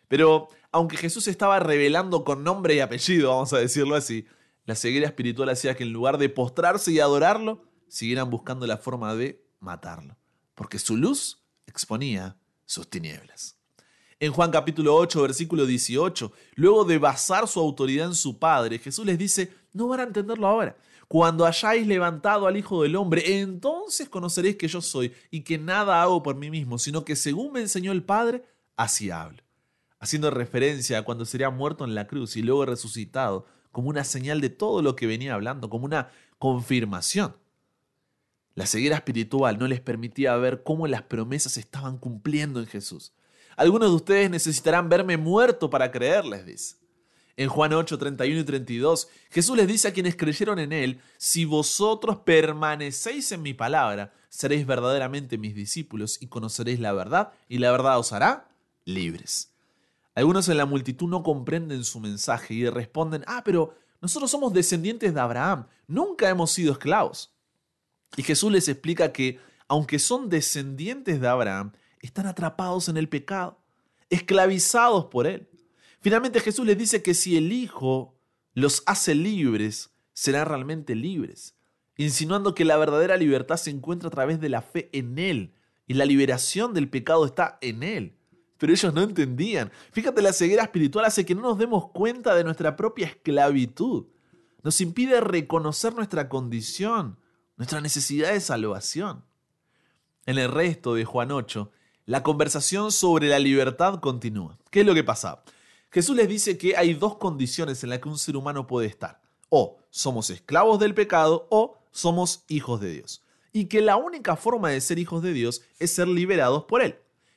Pero 0.07 0.47
aunque 0.71 0.95
Jesús 0.95 1.27
estaba 1.27 1.59
revelando 1.59 2.23
con 2.23 2.45
nombre 2.45 2.75
y 2.75 2.79
apellido, 2.79 3.31
vamos 3.31 3.51
a 3.51 3.57
decirlo 3.57 3.95
así, 3.95 4.25
la 4.65 4.75
ceguera 4.75 5.07
espiritual 5.07 5.49
hacía 5.49 5.75
que 5.75 5.83
en 5.83 5.93
lugar 5.93 6.17
de 6.17 6.29
postrarse 6.29 6.91
y 6.91 6.99
adorarlo, 6.99 7.63
siguieran 7.87 8.29
buscando 8.29 8.65
la 8.65 8.77
forma 8.77 9.13
de 9.15 9.45
matarlo, 9.59 10.17
porque 10.55 10.79
su 10.79 10.97
luz 10.97 11.43
exponía 11.67 12.37
sus 12.65 12.89
tinieblas. 12.89 13.57
En 14.19 14.31
Juan 14.31 14.51
capítulo 14.51 14.95
8, 14.95 15.21
versículo 15.21 15.65
18, 15.65 16.31
luego 16.55 16.85
de 16.85 16.97
basar 16.97 17.47
su 17.47 17.59
autoridad 17.59 18.07
en 18.07 18.15
su 18.15 18.39
Padre, 18.39 18.79
Jesús 18.79 19.05
les 19.05 19.17
dice, 19.17 19.53
no 19.73 19.87
van 19.87 19.99
a 19.99 20.03
entenderlo 20.03 20.47
ahora. 20.47 20.77
Cuando 21.09 21.45
hayáis 21.45 21.85
levantado 21.85 22.47
al 22.47 22.55
Hijo 22.55 22.83
del 22.83 22.95
Hombre, 22.95 23.39
entonces 23.39 24.07
conoceréis 24.07 24.55
que 24.55 24.67
yo 24.67 24.81
soy 24.81 25.13
y 25.29 25.41
que 25.41 25.57
nada 25.57 26.01
hago 26.01 26.23
por 26.23 26.35
mí 26.35 26.49
mismo, 26.49 26.79
sino 26.79 27.03
que 27.03 27.15
según 27.15 27.51
me 27.51 27.59
enseñó 27.59 27.91
el 27.91 28.03
Padre, 28.03 28.43
así 28.77 29.11
hablo. 29.11 29.43
Haciendo 29.99 30.31
referencia 30.31 30.99
a 30.99 31.03
cuando 31.03 31.25
sería 31.25 31.49
muerto 31.49 31.83
en 31.83 31.93
la 31.93 32.07
cruz 32.07 32.35
y 32.37 32.41
luego 32.41 32.65
resucitado, 32.65 33.45
como 33.73 33.89
una 33.89 34.05
señal 34.05 34.39
de 34.39 34.49
todo 34.49 34.81
lo 34.81 34.95
que 34.95 35.07
venía 35.07 35.33
hablando, 35.33 35.69
como 35.69 35.83
una 35.83 36.09
confirmación. 36.37 37.35
La 38.55 38.67
ceguera 38.67 38.95
espiritual 38.95 39.57
no 39.57 39.67
les 39.67 39.81
permitía 39.81 40.37
ver 40.37 40.63
cómo 40.63 40.87
las 40.87 41.01
promesas 41.01 41.57
estaban 41.57 41.97
cumpliendo 41.97 42.59
en 42.59 42.67
Jesús. 42.67 43.13
Algunos 43.57 43.89
de 43.89 43.95
ustedes 43.95 44.29
necesitarán 44.29 44.89
verme 44.89 45.17
muerto 45.17 45.69
para 45.69 45.91
creerles, 45.91 46.45
dice. 46.45 46.75
En 47.35 47.49
Juan 47.49 47.73
8, 47.73 47.97
31 47.97 48.41
y 48.41 48.43
32, 48.43 49.07
Jesús 49.31 49.57
les 49.57 49.67
dice 49.67 49.87
a 49.87 49.93
quienes 49.93 50.15
creyeron 50.15 50.59
en 50.59 50.71
Él, 50.71 51.01
si 51.17 51.45
vosotros 51.45 52.19
permanecéis 52.19 53.31
en 53.31 53.41
mi 53.41 53.55
palabra, 53.55 54.13
seréis 54.29 54.67
verdaderamente 54.67 55.39
mis 55.39 55.55
discípulos 55.55 56.21
y 56.21 56.27
conoceréis 56.27 56.79
la 56.79 56.93
verdad, 56.93 57.33
y 57.49 57.57
la 57.57 57.71
verdad 57.71 57.97
os 57.97 58.13
hará 58.13 58.49
libres. 58.85 59.52
Algunos 60.15 60.47
en 60.47 60.57
la 60.57 60.65
multitud 60.65 61.07
no 61.09 61.23
comprenden 61.23 61.83
su 61.83 61.99
mensaje 61.99 62.53
y 62.53 62.69
responden, 62.69 63.23
ah, 63.25 63.41
pero 63.43 63.75
nosotros 64.01 64.29
somos 64.29 64.53
descendientes 64.53 65.13
de 65.13 65.19
Abraham, 65.19 65.67
nunca 65.87 66.29
hemos 66.29 66.51
sido 66.51 66.73
esclavos. 66.73 67.33
Y 68.15 68.23
Jesús 68.23 68.51
les 68.51 68.67
explica 68.67 69.11
que, 69.11 69.39
aunque 69.67 69.97
son 69.97 70.29
descendientes 70.29 71.19
de 71.19 71.27
Abraham, 71.27 71.71
están 71.99 72.27
atrapados 72.27 72.89
en 72.89 72.97
el 72.97 73.09
pecado, 73.09 73.59
esclavizados 74.09 75.05
por 75.05 75.25
él. 75.25 75.49
Finalmente 75.99 76.41
Jesús 76.41 76.65
les 76.65 76.77
dice 76.77 77.01
que 77.01 77.13
si 77.13 77.37
el 77.37 77.51
Hijo 77.51 78.19
los 78.53 78.83
hace 78.85 79.15
libres, 79.15 79.95
serán 80.13 80.47
realmente 80.47 80.93
libres, 80.95 81.55
insinuando 81.97 82.53
que 82.53 82.65
la 82.65 82.77
verdadera 82.77 83.17
libertad 83.17 83.57
se 83.57 83.71
encuentra 83.71 84.09
a 84.09 84.11
través 84.11 84.39
de 84.39 84.49
la 84.49 84.61
fe 84.61 84.89
en 84.93 85.17
Él 85.17 85.55
y 85.87 85.95
la 85.95 86.05
liberación 86.05 86.73
del 86.73 86.89
pecado 86.89 87.25
está 87.25 87.57
en 87.61 87.81
Él 87.81 88.19
pero 88.63 88.71
ellos 88.71 88.93
no 88.93 89.01
entendían. 89.01 89.73
Fíjate, 89.91 90.21
la 90.21 90.31
ceguera 90.31 90.63
espiritual 90.63 91.03
hace 91.03 91.25
que 91.25 91.35
no 91.35 91.41
nos 91.41 91.57
demos 91.57 91.89
cuenta 91.89 92.33
de 92.33 92.45
nuestra 92.45 92.77
propia 92.77 93.07
esclavitud. 93.07 94.05
Nos 94.61 94.79
impide 94.79 95.19
reconocer 95.19 95.93
nuestra 95.93 96.29
condición, 96.29 97.19
nuestra 97.57 97.81
necesidad 97.81 98.31
de 98.31 98.39
salvación. 98.39 99.25
En 100.25 100.37
el 100.37 100.49
resto 100.49 100.93
de 100.93 101.03
Juan 101.03 101.33
8, 101.33 101.71
la 102.05 102.23
conversación 102.23 102.93
sobre 102.93 103.27
la 103.27 103.37
libertad 103.37 103.99
continúa. 103.99 104.57
¿Qué 104.69 104.79
es 104.79 104.85
lo 104.85 104.93
que 104.93 105.03
pasa? 105.03 105.43
Jesús 105.91 106.15
les 106.15 106.29
dice 106.29 106.57
que 106.57 106.77
hay 106.77 106.93
dos 106.93 107.17
condiciones 107.17 107.83
en 107.83 107.89
las 107.89 107.99
que 107.99 108.07
un 108.07 108.17
ser 108.17 108.37
humano 108.37 108.65
puede 108.65 108.87
estar. 108.87 109.19
O 109.49 109.79
somos 109.89 110.29
esclavos 110.29 110.79
del 110.79 110.93
pecado 110.93 111.47
o 111.49 111.79
somos 111.91 112.45
hijos 112.47 112.79
de 112.79 112.93
Dios. 112.93 113.23
Y 113.51 113.65
que 113.65 113.81
la 113.81 113.97
única 113.97 114.37
forma 114.37 114.69
de 114.69 114.79
ser 114.79 114.99
hijos 114.99 115.21
de 115.21 115.33
Dios 115.33 115.63
es 115.79 115.93
ser 115.93 116.07
liberados 116.07 116.63
por 116.63 116.81
Él. 116.81 116.95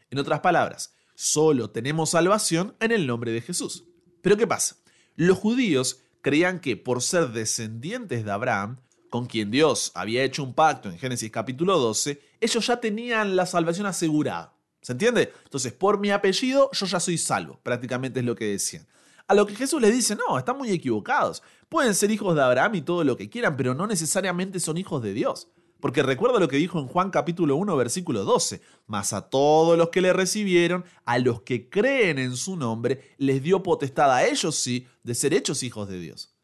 En 0.09 0.21
otras 0.21 0.39
palabras, 0.39 0.95
Solo 1.17 1.71
tenemos 1.71 2.11
salvación 2.11 2.77
en 2.79 2.93
el 2.93 3.07
nombre 3.07 3.33
de 3.33 3.41
Jesús. 3.41 3.85
Pero 4.21 4.37
¿qué 4.37 4.47
pasa? 4.47 4.77
Los 5.15 5.39
judíos 5.39 6.03
creían 6.21 6.61
que 6.61 6.77
por 6.77 7.01
ser 7.01 7.29
descendientes 7.29 8.23
de 8.23 8.31
Abraham, 8.31 8.77
con 9.09 9.25
quien 9.25 9.51
Dios 9.51 9.93
había 9.95 10.25
hecho 10.25 10.43
un 10.43 10.53
pacto 10.53 10.91
en 10.91 10.99
Génesis 10.99 11.31
capítulo 11.31 11.79
12, 11.79 12.21
ellos 12.39 12.67
ya 12.67 12.81
tenían 12.81 13.35
la 13.35 13.47
salvación 13.47 13.87
asegurada. 13.87 14.53
¿Se 14.83 14.93
entiende? 14.93 15.33
Entonces, 15.45 15.73
por 15.73 15.99
mi 15.99 16.11
apellido, 16.11 16.69
yo 16.71 16.85
ya 16.85 17.01
soy 17.01 17.17
salvo. 17.17 17.59
Prácticamente 17.63 18.21
es 18.21 18.27
lo 18.27 18.37
que 18.37 18.45
decían. 18.45 18.87
A 19.27 19.35
lo 19.35 19.47
que 19.47 19.57
Jesús 19.57 19.81
les 19.81 19.95
dice, 19.95 20.17
no, 20.17 20.39
están 20.39 20.59
muy 20.59 20.71
equivocados. 20.71 21.43
Pueden 21.71 21.95
ser 21.95 22.11
hijos 22.11 22.37
de 22.37 22.43
Abraham 22.43 22.75
y 22.75 22.83
todo 22.83 23.05
lo 23.05 23.17
que 23.17 23.31
quieran, 23.31 23.57
pero 23.57 23.75
no 23.75 23.87
necesariamente 23.87 24.61
son 24.61 24.77
hijos 24.77 25.03
de 25.03 25.15
Dios. 25.15 25.49
Porque 25.81 26.03
recuerda 26.03 26.41
lo 26.41 26.49
que 26.49 26.57
dijo 26.57 26.79
en 26.79 26.87
Juan 26.87 27.11
capítulo 27.11 27.57
1 27.57 27.77
versículo 27.77 28.25
12, 28.25 28.63
mas 28.87 29.13
a 29.13 29.29
todos 29.29 29.77
los 29.77 29.91
que 29.91 30.01
le 30.01 30.13
recibieron, 30.13 30.85
a 31.05 31.19
los 31.19 31.43
que 31.43 31.69
creen 31.69 32.19
en 32.19 32.37
su 32.37 32.57
nombre, 32.57 33.15
les 33.19 33.43
dio 33.43 33.63
potestad 33.63 34.11
a 34.11 34.27
ellos 34.27 34.57
sí 34.57 34.87
de 35.03 35.15
ser 35.15 35.35
hechos 35.35 35.63
hijos 35.63 35.89
de 35.89 36.01
Dios. 36.01 36.35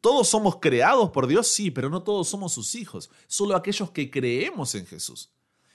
Todos 0.00 0.28
somos 0.28 0.56
creados 0.60 1.10
por 1.10 1.26
Dios, 1.26 1.48
sí, 1.48 1.70
pero 1.70 1.88
no 1.88 2.02
todos 2.02 2.28
somos 2.28 2.52
sus 2.52 2.74
hijos, 2.74 3.10
solo 3.26 3.56
aquellos 3.56 3.90
que 3.90 4.10
creemos 4.10 4.74
en 4.74 4.84
Jesús. 4.84 5.30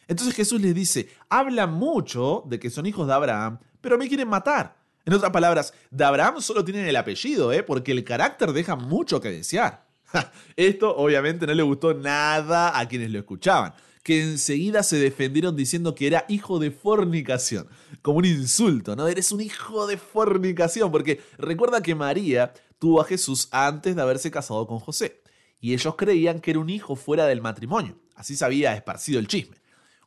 Entonces 0.08 0.36
Jesús 0.36 0.62
les 0.62 0.76
dice, 0.76 1.10
hablan 1.30 1.74
mucho 1.74 2.44
de 2.46 2.60
que 2.60 2.70
son 2.70 2.86
hijos 2.86 3.08
de 3.08 3.14
Abraham, 3.14 3.58
pero 3.82 3.98
me 3.98 4.08
quieren 4.08 4.28
matar. 4.28 4.78
En 5.04 5.14
otras 5.14 5.32
palabras, 5.32 5.74
de 5.90 6.04
Abraham 6.04 6.42
solo 6.42 6.64
tienen 6.64 6.86
el 6.86 6.96
apellido, 6.96 7.52
¿eh? 7.52 7.64
porque 7.64 7.92
el 7.92 8.04
carácter 8.04 8.54
deja 8.54 8.76
mucho 8.76 9.20
que 9.20 9.32
desear. 9.32 9.89
Esto 10.56 10.96
obviamente 10.96 11.46
no 11.48 11.54
le 11.54 11.64
gustó 11.64 11.94
nada 11.94 12.78
a 12.78 12.88
quienes 12.88 13.12
lo 13.12 13.20
escuchaban, 13.20 13.74
que 14.04 14.22
enseguida 14.22 14.84
se 14.84 14.98
defendieron 14.98 15.56
diciendo 15.56 15.96
que 15.96 16.08
era 16.08 16.26
hijo 16.28 16.60
de 16.60 16.72
fornicación, 16.72 17.68
como 18.02 18.20
un 18.20 18.26
insulto, 18.26 18.96
¿no? 18.96 19.08
Eres 19.08 19.32
un 19.32 19.42
hijo 19.42 19.88
de 19.88 19.98
fornicación, 19.98 20.92
porque 20.92 21.22
recuerda 21.38 21.82
que 21.82 21.96
María 21.96 22.54
tuvo 22.80 23.02
a 23.02 23.06
Jesús 23.06 23.50
antes 23.52 23.96
de 23.96 24.02
haberse 24.02 24.32
casado 24.32 24.66
con 24.68 24.80
José, 24.80 25.22
y 25.60 25.74
ellos 25.74 25.96
creían 25.96 26.40
que 26.40 26.52
era 26.52 26.60
un 26.60 26.70
hijo 26.70 26.96
fuera 26.96 27.26
del 27.26 27.42
matrimonio, 27.42 28.00
así 28.16 28.36
se 28.36 28.46
había 28.46 28.74
esparcido 28.76 29.20
el 29.20 29.28
chisme. 29.28 29.58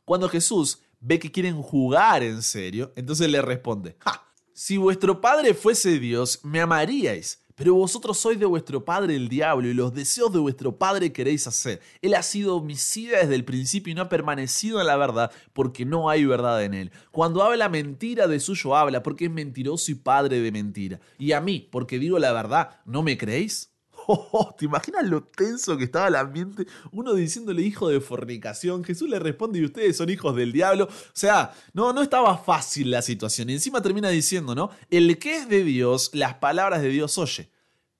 Cuando 0.05 0.27
Jesús 0.27 0.79
ve 0.99 1.19
que 1.19 1.31
quieren 1.31 1.61
jugar 1.61 2.23
en 2.23 2.41
serio, 2.41 2.91
entonces 2.95 3.29
le 3.29 3.41
responde, 3.41 3.95
¡Ja! 3.99 4.23
Si 4.55 4.77
vuestro 4.77 5.19
padre 5.19 5.55
fuese 5.55 5.97
Dios, 5.97 6.41
me 6.43 6.61
amaríais 6.61 7.42
pero 7.55 7.75
vosotros 7.75 8.17
sois 8.17 8.39
de 8.39 8.45
vuestro 8.45 8.83
padre 8.83 9.15
el 9.15 9.29
diablo 9.29 9.67
y 9.67 9.73
los 9.73 9.93
deseos 9.93 10.31
de 10.31 10.39
vuestro 10.39 10.77
padre 10.77 11.11
queréis 11.11 11.47
hacer. 11.47 11.81
Él 12.01 12.15
ha 12.15 12.23
sido 12.23 12.57
homicida 12.57 13.19
desde 13.19 13.35
el 13.35 13.45
principio 13.45 13.91
y 13.91 13.95
no 13.95 14.03
ha 14.03 14.09
permanecido 14.09 14.79
en 14.79 14.87
la 14.87 14.97
verdad 14.97 15.31
porque 15.53 15.85
no 15.85 16.09
hay 16.09 16.25
verdad 16.25 16.63
en 16.63 16.73
él. 16.73 16.91
Cuando 17.11 17.43
habla 17.43 17.69
mentira 17.69 18.27
de 18.27 18.39
suyo 18.39 18.75
habla 18.75 19.03
porque 19.03 19.25
es 19.25 19.31
mentiroso 19.31 19.91
y 19.91 19.95
padre 19.95 20.39
de 20.39 20.51
mentira. 20.51 20.99
Y 21.17 21.31
a 21.31 21.41
mí, 21.41 21.67
porque 21.71 21.99
digo 21.99 22.19
la 22.19 22.31
verdad, 22.31 22.79
¿no 22.85 23.03
me 23.03 23.17
creéis? 23.17 23.72
Oh, 24.07 24.53
¿Te 24.57 24.65
imaginas 24.65 25.05
lo 25.05 25.23
tenso 25.23 25.77
que 25.77 25.85
estaba 25.85 26.07
el 26.07 26.15
ambiente? 26.15 26.65
Uno 26.91 27.13
diciéndole 27.13 27.61
hijo 27.61 27.89
de 27.89 28.01
fornicación. 28.01 28.83
Jesús 28.83 29.09
le 29.09 29.19
responde 29.19 29.59
y 29.59 29.65
ustedes 29.65 29.97
son 29.97 30.09
hijos 30.09 30.35
del 30.35 30.51
diablo. 30.51 30.85
O 30.85 31.11
sea, 31.13 31.53
no, 31.73 31.93
no 31.93 32.01
estaba 32.01 32.37
fácil 32.37 32.91
la 32.91 33.01
situación. 33.01 33.49
Y 33.49 33.53
encima 33.53 33.81
termina 33.81 34.09
diciendo, 34.09 34.55
¿no? 34.55 34.69
El 34.89 35.17
que 35.19 35.37
es 35.37 35.49
de 35.49 35.63
Dios, 35.63 36.11
las 36.13 36.35
palabras 36.35 36.81
de 36.81 36.89
Dios 36.89 37.17
oye. 37.17 37.49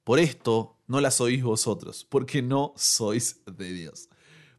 Por 0.03 0.19
esto 0.19 0.77
no 0.87 0.99
las 0.99 1.21
oís 1.21 1.43
vosotros, 1.43 2.05
porque 2.09 2.41
no 2.41 2.73
sois 2.75 3.39
de 3.45 3.71
Dios. 3.71 4.09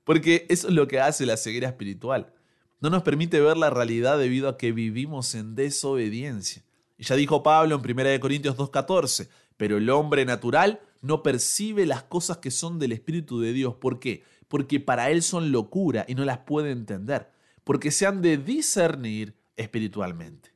Porque 0.02 0.46
eso 0.48 0.68
es 0.68 0.74
lo 0.74 0.88
que 0.88 1.00
hace 1.00 1.26
la 1.26 1.36
ceguera 1.36 1.68
espiritual. 1.68 2.32
No 2.80 2.90
nos 2.90 3.02
permite 3.02 3.40
ver 3.40 3.56
la 3.56 3.70
realidad 3.70 4.18
debido 4.18 4.48
a 4.48 4.56
que 4.56 4.72
vivimos 4.72 5.34
en 5.34 5.54
desobediencia. 5.54 6.62
Y 6.96 7.04
ya 7.04 7.16
dijo 7.16 7.42
Pablo 7.42 7.80
en 7.82 7.98
1 7.98 8.20
Corintios 8.20 8.56
2.14, 8.56 9.28
pero 9.56 9.78
el 9.78 9.88
hombre 9.90 10.24
natural 10.24 10.80
no 11.04 11.22
percibe 11.22 11.84
las 11.84 12.02
cosas 12.02 12.38
que 12.38 12.50
son 12.50 12.78
del 12.78 12.92
Espíritu 12.92 13.38
de 13.38 13.52
Dios. 13.52 13.74
¿Por 13.74 14.00
qué? 14.00 14.24
Porque 14.48 14.80
para 14.80 15.10
él 15.10 15.22
son 15.22 15.52
locura 15.52 16.06
y 16.08 16.14
no 16.14 16.24
las 16.24 16.38
puede 16.38 16.70
entender, 16.70 17.30
porque 17.62 17.90
se 17.90 18.06
han 18.06 18.22
de 18.22 18.38
discernir 18.38 19.36
espiritualmente. 19.56 20.54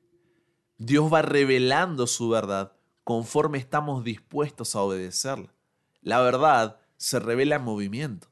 Dios 0.78 1.12
va 1.12 1.20
revelando 1.20 2.06
su 2.06 2.30
verdad 2.30 2.72
conforme 3.04 3.58
estamos 3.58 4.04
dispuestos 4.04 4.74
a 4.74 4.80
obedecerla. 4.80 5.52
La 6.00 6.22
verdad 6.22 6.80
se 6.96 7.20
revela 7.20 7.56
en 7.56 7.64
movimiento. 7.64 8.28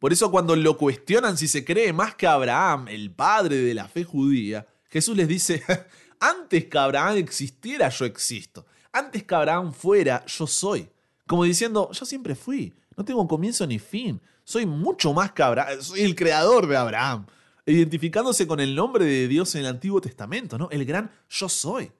Por 0.00 0.12
eso 0.12 0.32
cuando 0.32 0.56
lo 0.56 0.76
cuestionan 0.76 1.38
si 1.38 1.46
se 1.46 1.64
cree 1.64 1.92
más 1.92 2.16
que 2.16 2.26
Abraham, 2.26 2.88
el 2.88 3.14
padre 3.14 3.58
de 3.58 3.74
la 3.74 3.86
fe 3.86 4.02
judía, 4.02 4.66
Jesús 4.90 5.16
les 5.16 5.28
dice, 5.28 5.62
antes 6.18 6.64
que 6.64 6.78
Abraham 6.78 7.18
existiera, 7.18 7.88
yo 7.88 8.04
existo. 8.04 8.66
Antes 8.90 9.22
que 9.22 9.34
Abraham 9.34 9.72
fuera, 9.72 10.24
yo 10.26 10.48
soy. 10.48 10.88
Como 11.32 11.44
diciendo, 11.44 11.90
yo 11.92 12.04
siempre 12.04 12.34
fui, 12.34 12.74
no 12.94 13.06
tengo 13.06 13.26
comienzo 13.26 13.66
ni 13.66 13.78
fin, 13.78 14.20
soy 14.44 14.66
mucho 14.66 15.14
más 15.14 15.32
que 15.32 15.42
Abraham, 15.42 15.80
soy 15.80 16.02
el 16.02 16.14
creador 16.14 16.66
de 16.66 16.76
Abraham, 16.76 17.24
identificándose 17.64 18.46
con 18.46 18.60
el 18.60 18.74
nombre 18.74 19.06
de 19.06 19.28
Dios 19.28 19.54
en 19.54 19.62
el 19.62 19.68
Antiguo 19.68 19.98
Testamento, 20.02 20.58
¿no? 20.58 20.68
El 20.70 20.84
gran 20.84 21.10
yo 21.30 21.48
soy. 21.48 21.90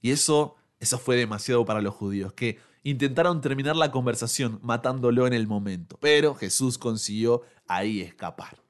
Y 0.00 0.12
eso, 0.12 0.54
eso 0.78 0.96
fue 0.96 1.16
demasiado 1.16 1.64
para 1.64 1.82
los 1.82 1.92
judíos, 1.92 2.32
que 2.34 2.60
intentaron 2.84 3.40
terminar 3.40 3.74
la 3.74 3.90
conversación 3.90 4.60
matándolo 4.62 5.26
en 5.26 5.32
el 5.32 5.48
momento, 5.48 5.98
pero 6.00 6.36
Jesús 6.36 6.78
consiguió 6.78 7.42
ahí 7.66 8.00
escapar. 8.00 8.62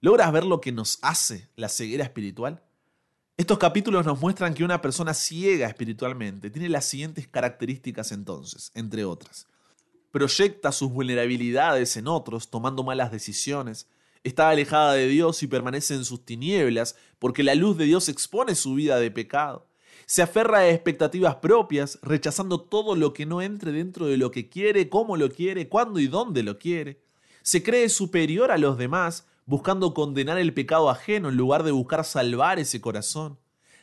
¿Logras 0.00 0.30
ver 0.30 0.44
lo 0.44 0.60
que 0.60 0.70
nos 0.70 1.00
hace 1.02 1.48
la 1.56 1.68
ceguera 1.68 2.04
espiritual? 2.04 2.62
Estos 3.42 3.58
capítulos 3.58 4.06
nos 4.06 4.20
muestran 4.20 4.54
que 4.54 4.62
una 4.62 4.80
persona 4.80 5.14
ciega 5.14 5.66
espiritualmente 5.66 6.48
tiene 6.48 6.68
las 6.68 6.84
siguientes 6.84 7.26
características 7.26 8.12
entonces, 8.12 8.70
entre 8.72 9.04
otras. 9.04 9.48
Proyecta 10.12 10.70
sus 10.70 10.92
vulnerabilidades 10.92 11.96
en 11.96 12.06
otros 12.06 12.50
tomando 12.50 12.84
malas 12.84 13.10
decisiones, 13.10 13.88
está 14.22 14.48
alejada 14.48 14.92
de 14.92 15.08
Dios 15.08 15.42
y 15.42 15.48
permanece 15.48 15.94
en 15.94 16.04
sus 16.04 16.24
tinieblas 16.24 16.94
porque 17.18 17.42
la 17.42 17.56
luz 17.56 17.76
de 17.76 17.86
Dios 17.86 18.08
expone 18.08 18.54
su 18.54 18.74
vida 18.74 19.00
de 19.00 19.10
pecado. 19.10 19.66
Se 20.06 20.22
aferra 20.22 20.58
a 20.58 20.68
expectativas 20.68 21.34
propias, 21.34 21.98
rechazando 22.00 22.60
todo 22.60 22.94
lo 22.94 23.12
que 23.12 23.26
no 23.26 23.42
entre 23.42 23.72
dentro 23.72 24.06
de 24.06 24.18
lo 24.18 24.30
que 24.30 24.48
quiere, 24.48 24.88
cómo 24.88 25.16
lo 25.16 25.28
quiere, 25.32 25.68
cuándo 25.68 25.98
y 25.98 26.06
dónde 26.06 26.44
lo 26.44 26.60
quiere. 26.60 27.02
Se 27.42 27.64
cree 27.64 27.88
superior 27.88 28.52
a 28.52 28.58
los 28.58 28.78
demás, 28.78 29.26
buscando 29.46 29.94
condenar 29.94 30.38
el 30.38 30.54
pecado 30.54 30.88
ajeno 30.90 31.28
en 31.28 31.36
lugar 31.36 31.62
de 31.62 31.72
buscar 31.72 32.04
salvar 32.04 32.58
ese 32.58 32.80
corazón. 32.80 33.38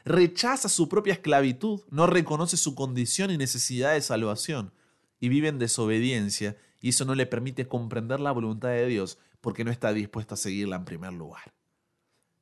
Rechaza 0.05 0.69
su 0.69 0.87
propia 0.87 1.13
esclavitud, 1.13 1.81
no 1.89 2.07
reconoce 2.07 2.57
su 2.57 2.73
condición 2.75 3.31
y 3.31 3.37
necesidad 3.37 3.93
de 3.93 4.01
salvación, 4.01 4.73
y 5.19 5.29
vive 5.29 5.49
en 5.49 5.59
desobediencia, 5.59 6.57
y 6.81 6.89
eso 6.89 7.05
no 7.05 7.15
le 7.15 7.25
permite 7.25 7.67
comprender 7.67 8.19
la 8.19 8.31
voluntad 8.31 8.69
de 8.69 8.87
Dios, 8.87 9.17
porque 9.41 9.63
no 9.63 9.71
está 9.71 9.93
dispuesto 9.93 10.33
a 10.33 10.37
seguirla 10.37 10.77
en 10.77 10.85
primer 10.85 11.13
lugar. 11.13 11.53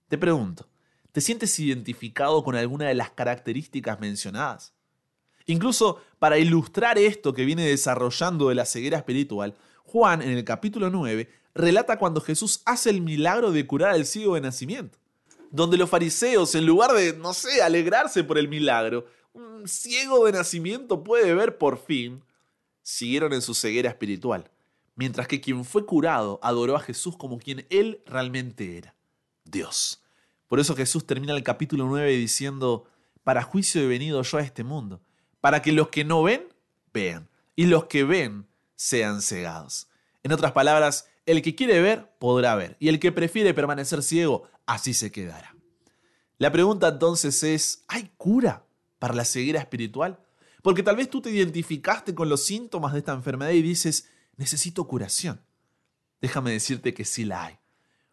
Te 0.07 0.17
pregunto, 0.17 0.69
¿te 1.11 1.21
sientes 1.21 1.59
identificado 1.59 2.43
con 2.43 2.55
alguna 2.55 2.87
de 2.87 2.93
las 2.93 3.09
características 3.09 3.99
mencionadas? 3.99 4.73
Incluso 5.47 6.01
para 6.19 6.37
ilustrar 6.37 6.97
esto 6.97 7.33
que 7.33 7.45
viene 7.45 7.65
desarrollando 7.65 8.49
de 8.49 8.55
la 8.55 8.65
ceguera 8.65 8.97
espiritual, 8.97 9.55
Juan 9.83 10.21
en 10.21 10.31
el 10.31 10.43
capítulo 10.43 10.89
9 10.89 11.29
relata 11.57 11.97
cuando 11.97 12.21
Jesús 12.21 12.61
hace 12.65 12.89
el 12.89 13.01
milagro 13.01 13.51
de 13.51 13.65
curar 13.65 13.91
al 13.91 14.05
ciego 14.05 14.35
de 14.35 14.41
nacimiento. 14.41 14.97
Donde 15.49 15.77
los 15.77 15.89
fariseos, 15.89 16.55
en 16.55 16.65
lugar 16.65 16.91
de, 16.93 17.13
no 17.13 17.33
sé, 17.33 17.61
alegrarse 17.61 18.23
por 18.23 18.37
el 18.37 18.47
milagro, 18.47 19.07
un 19.33 19.67
ciego 19.67 20.25
de 20.25 20.33
nacimiento 20.33 21.03
puede 21.03 21.33
ver 21.33 21.57
por 21.57 21.77
fin, 21.77 22.23
siguieron 22.81 23.33
en 23.33 23.41
su 23.41 23.53
ceguera 23.53 23.89
espiritual. 23.89 24.49
Mientras 24.95 25.27
que 25.27 25.41
quien 25.41 25.63
fue 25.63 25.85
curado 25.85 26.39
adoró 26.41 26.75
a 26.75 26.79
Jesús 26.79 27.15
como 27.17 27.37
quien 27.37 27.65
él 27.69 28.01
realmente 28.05 28.77
era, 28.77 28.95
Dios. 29.43 30.01
Por 30.47 30.59
eso 30.59 30.75
Jesús 30.75 31.05
termina 31.05 31.33
el 31.33 31.43
capítulo 31.43 31.85
9 31.85 32.11
diciendo, 32.15 32.85
para 33.23 33.43
juicio 33.43 33.81
he 33.81 33.87
venido 33.87 34.21
yo 34.21 34.37
a 34.37 34.41
este 34.41 34.63
mundo, 34.63 35.01
para 35.41 35.61
que 35.61 35.71
los 35.71 35.89
que 35.89 36.03
no 36.03 36.23
ven, 36.23 36.47
vean, 36.93 37.29
y 37.55 37.65
los 37.65 37.85
que 37.85 38.03
ven, 38.03 38.47
sean 38.75 39.21
cegados. 39.21 39.87
En 40.23 40.31
otras 40.31 40.51
palabras, 40.51 41.09
el 41.27 41.41
que 41.41 41.55
quiere 41.55 41.81
ver, 41.81 42.09
podrá 42.17 42.55
ver, 42.55 42.77
y 42.79 42.87
el 42.87 42.99
que 42.99 43.11
prefiere 43.11 43.53
permanecer 43.53 44.01
ciego, 44.01 44.49
así 44.65 44.93
se 44.93 45.11
quedará. 45.11 45.55
La 46.39 46.51
pregunta 46.51 46.87
entonces 46.87 47.43
es, 47.43 47.83
¿hay 47.87 48.11
cura 48.17 48.65
para 48.97 49.13
la 49.13 49.25
ceguera 49.25 49.59
espiritual? 49.59 50.19
Porque 50.63 50.83
tal 50.83 50.95
vez 50.95 51.09
tú 51.09 51.21
te 51.21 51.29
identificaste 51.29 52.15
con 52.15 52.29
los 52.29 52.45
síntomas 52.45 52.93
de 52.93 52.99
esta 52.99 53.13
enfermedad 53.13 53.51
y 53.51 53.61
dices, 53.61 54.09
necesito 54.37 54.87
curación. 54.87 55.41
Déjame 56.21 56.51
decirte 56.51 56.93
que 56.93 57.05
sí 57.05 57.25
la 57.25 57.45
hay. 57.45 57.59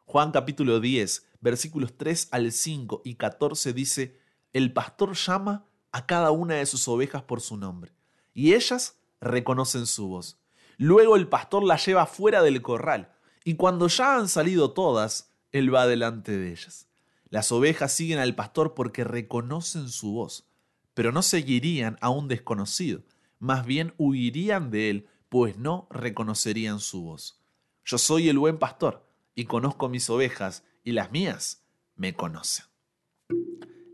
Juan 0.07 0.33
capítulo 0.33 0.81
10, 0.81 1.27
versículos 1.41 1.97
3 1.97 2.29
al 2.33 2.51
5 2.51 3.03
y 3.05 3.15
14 3.15 3.73
dice, 3.73 4.19
el 4.53 4.73
pastor 4.73 5.15
llama 5.15 5.67
a 5.93 6.07
cada 6.07 6.33
una 6.33 6.57
de 6.57 6.67
sus 6.67 6.89
ovejas 6.89 7.23
por 7.23 7.41
su 7.41 7.57
nombre, 7.57 7.93
y 8.33 8.55
ellas 8.55 8.99
reconocen 9.21 9.87
su 9.87 10.09
voz. 10.09 10.39
Luego 10.77 11.17
el 11.17 11.29
pastor 11.29 11.65
la 11.65 11.77
lleva 11.77 12.07
fuera 12.07 12.43
del 12.43 12.63
corral, 12.63 13.13
y 13.45 13.55
cuando 13.55 13.89
ya 13.89 14.17
han 14.17 14.29
salido 14.29 14.73
todas, 14.73 15.33
él 15.53 15.75
va 15.75 15.87
delante 15.87 16.37
de 16.37 16.51
ellas. 16.51 16.89
Las 17.29 17.53
ovejas 17.53 17.93
siguen 17.93 18.19
al 18.19 18.35
pastor 18.35 18.75
porque 18.75 19.05
reconocen 19.05 19.89
su 19.89 20.13
voz, 20.13 20.49
pero 20.95 21.13
no 21.13 21.23
seguirían 21.23 21.97
a 22.01 22.11
un 22.11 22.29
desconocido, 22.29 23.03
más 23.39 23.67
bien 23.67 23.95
huirían 23.99 24.71
de 24.71 24.91
él, 24.91 25.09
pues 25.29 25.57
no 25.57 25.89
reconocerían 25.91 26.81
su 26.81 27.03
voz. 27.03 27.41
Yo 27.85 27.99
soy 27.99 28.29
el 28.29 28.39
buen 28.39 28.59
pastor, 28.59 29.07
y 29.35 29.45
conozco 29.45 29.89
mis 29.89 30.09
ovejas, 30.09 30.65
y 30.85 30.93
las 30.93 31.11
mías 31.11 31.65
me 31.97 32.15
conocen. 32.15 32.67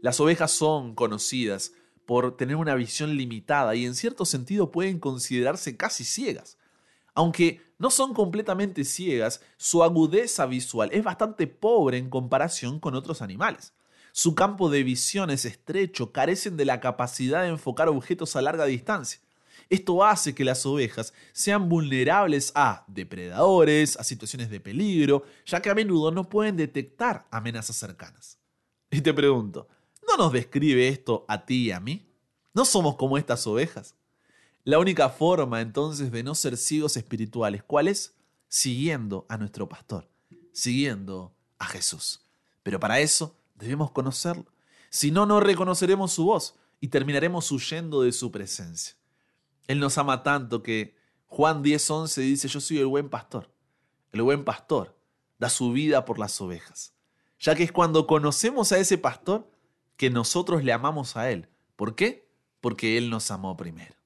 Las 0.02 0.20
ovejas 0.20 0.50
son 0.50 0.94
conocidas 0.94 1.72
por 2.06 2.36
tener 2.36 2.56
una 2.56 2.74
visión 2.74 3.16
limitada 3.16 3.74
y 3.74 3.84
en 3.84 3.94
cierto 3.94 4.24
sentido 4.24 4.70
pueden 4.70 4.98
considerarse 4.98 5.76
casi 5.76 6.04
ciegas. 6.04 6.58
Aunque 7.14 7.60
no 7.78 7.90
son 7.90 8.14
completamente 8.14 8.84
ciegas, 8.84 9.40
su 9.56 9.82
agudeza 9.82 10.46
visual 10.46 10.90
es 10.92 11.02
bastante 11.02 11.46
pobre 11.46 11.98
en 11.98 12.10
comparación 12.10 12.78
con 12.78 12.94
otros 12.94 13.22
animales. 13.22 13.72
Su 14.12 14.34
campo 14.34 14.70
de 14.70 14.82
visión 14.82 15.30
es 15.30 15.44
estrecho, 15.44 16.12
carecen 16.12 16.56
de 16.56 16.64
la 16.64 16.80
capacidad 16.80 17.42
de 17.42 17.48
enfocar 17.48 17.88
objetos 17.88 18.36
a 18.36 18.42
larga 18.42 18.64
distancia. 18.66 19.20
Esto 19.68 20.04
hace 20.04 20.34
que 20.34 20.44
las 20.44 20.66
ovejas 20.66 21.14
sean 21.32 21.68
vulnerables 21.68 22.50
a 22.56 22.84
depredadores, 22.88 23.96
a 23.96 24.04
situaciones 24.04 24.50
de 24.50 24.58
peligro, 24.58 25.22
ya 25.46 25.62
que 25.62 25.70
a 25.70 25.74
menudo 25.74 26.10
no 26.10 26.28
pueden 26.28 26.56
detectar 26.56 27.26
amenazas 27.30 27.76
cercanas. 27.76 28.38
Y 28.90 29.00
te 29.00 29.14
pregunto, 29.14 29.68
¿no 30.08 30.16
nos 30.16 30.32
describe 30.32 30.88
esto 30.88 31.24
a 31.28 31.46
ti 31.46 31.68
y 31.68 31.70
a 31.70 31.78
mí? 31.78 32.10
¿No 32.52 32.64
somos 32.64 32.96
como 32.96 33.16
estas 33.16 33.46
ovejas? 33.46 33.94
La 34.70 34.78
única 34.78 35.08
forma 35.08 35.62
entonces 35.62 36.12
de 36.12 36.22
no 36.22 36.36
ser 36.36 36.56
ciegos 36.56 36.96
espirituales, 36.96 37.64
¿cuál 37.64 37.88
es? 37.88 38.14
Siguiendo 38.46 39.26
a 39.28 39.36
nuestro 39.36 39.68
pastor, 39.68 40.08
siguiendo 40.52 41.34
a 41.58 41.64
Jesús. 41.66 42.20
Pero 42.62 42.78
para 42.78 43.00
eso 43.00 43.36
debemos 43.56 43.90
conocerlo. 43.90 44.46
Si 44.88 45.10
no, 45.10 45.26
no 45.26 45.40
reconoceremos 45.40 46.12
su 46.12 46.26
voz 46.26 46.54
y 46.78 46.86
terminaremos 46.86 47.50
huyendo 47.50 48.02
de 48.02 48.12
su 48.12 48.30
presencia. 48.30 48.94
Él 49.66 49.80
nos 49.80 49.98
ama 49.98 50.22
tanto 50.22 50.62
que 50.62 50.94
Juan 51.26 51.64
10:11 51.64 52.20
dice, 52.20 52.46
yo 52.46 52.60
soy 52.60 52.78
el 52.78 52.86
buen 52.86 53.08
pastor. 53.08 53.50
El 54.12 54.22
buen 54.22 54.44
pastor 54.44 54.96
da 55.40 55.50
su 55.50 55.72
vida 55.72 56.04
por 56.04 56.20
las 56.20 56.40
ovejas. 56.40 56.94
Ya 57.40 57.56
que 57.56 57.64
es 57.64 57.72
cuando 57.72 58.06
conocemos 58.06 58.70
a 58.70 58.78
ese 58.78 58.98
pastor 58.98 59.50
que 59.96 60.10
nosotros 60.10 60.62
le 60.62 60.72
amamos 60.72 61.16
a 61.16 61.28
Él. 61.28 61.48
¿Por 61.74 61.96
qué? 61.96 62.30
Porque 62.60 62.96
Él 62.98 63.10
nos 63.10 63.32
amó 63.32 63.56
primero. 63.56 63.99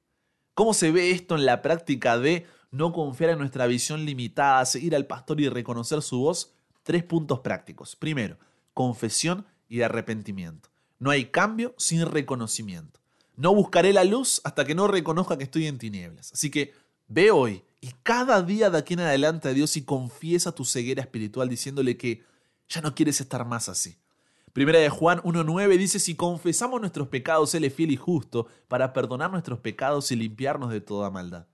¿Cómo 0.54 0.72
se 0.72 0.92
ve 0.92 1.10
esto 1.10 1.34
en 1.34 1.46
la 1.46 1.62
práctica 1.62 2.18
de 2.18 2.46
no 2.70 2.92
confiar 2.92 3.30
en 3.30 3.38
nuestra 3.38 3.66
visión 3.66 4.04
limitada, 4.04 4.64
seguir 4.64 4.94
al 4.94 5.06
pastor 5.06 5.40
y 5.40 5.48
reconocer 5.48 6.00
su 6.00 6.20
voz? 6.20 6.54
Tres 6.84 7.02
puntos 7.02 7.40
prácticos. 7.40 7.96
Primero, 7.96 8.38
confesión 8.72 9.46
y 9.68 9.82
arrepentimiento. 9.82 10.70
No 11.00 11.10
hay 11.10 11.26
cambio 11.26 11.74
sin 11.76 12.06
reconocimiento. 12.06 13.00
No 13.36 13.52
buscaré 13.52 13.92
la 13.92 14.04
luz 14.04 14.40
hasta 14.44 14.64
que 14.64 14.76
no 14.76 14.86
reconozca 14.86 15.36
que 15.36 15.44
estoy 15.44 15.66
en 15.66 15.78
tinieblas. 15.78 16.32
Así 16.32 16.50
que 16.50 16.72
ve 17.08 17.32
hoy 17.32 17.64
y 17.80 17.92
cada 18.04 18.40
día 18.40 18.70
de 18.70 18.78
aquí 18.78 18.94
en 18.94 19.00
adelante 19.00 19.48
a 19.48 19.52
Dios 19.52 19.76
y 19.76 19.82
confiesa 19.82 20.54
tu 20.54 20.64
ceguera 20.64 21.02
espiritual 21.02 21.48
diciéndole 21.48 21.96
que 21.96 22.22
ya 22.68 22.80
no 22.80 22.94
quieres 22.94 23.20
estar 23.20 23.44
más 23.44 23.68
así. 23.68 23.98
Primera 24.54 24.78
de 24.78 24.88
Juan 24.88 25.18
1.9 25.22 25.76
dice, 25.76 25.98
si 25.98 26.14
confesamos 26.14 26.80
nuestros 26.80 27.08
pecados, 27.08 27.52
Él 27.56 27.64
es 27.64 27.74
fiel 27.74 27.90
y 27.90 27.96
justo 27.96 28.46
para 28.68 28.92
perdonar 28.92 29.32
nuestros 29.32 29.58
pecados 29.58 30.12
y 30.12 30.16
limpiarnos 30.16 30.70
de 30.70 30.80
toda 30.80 31.10
maldad. 31.10 31.48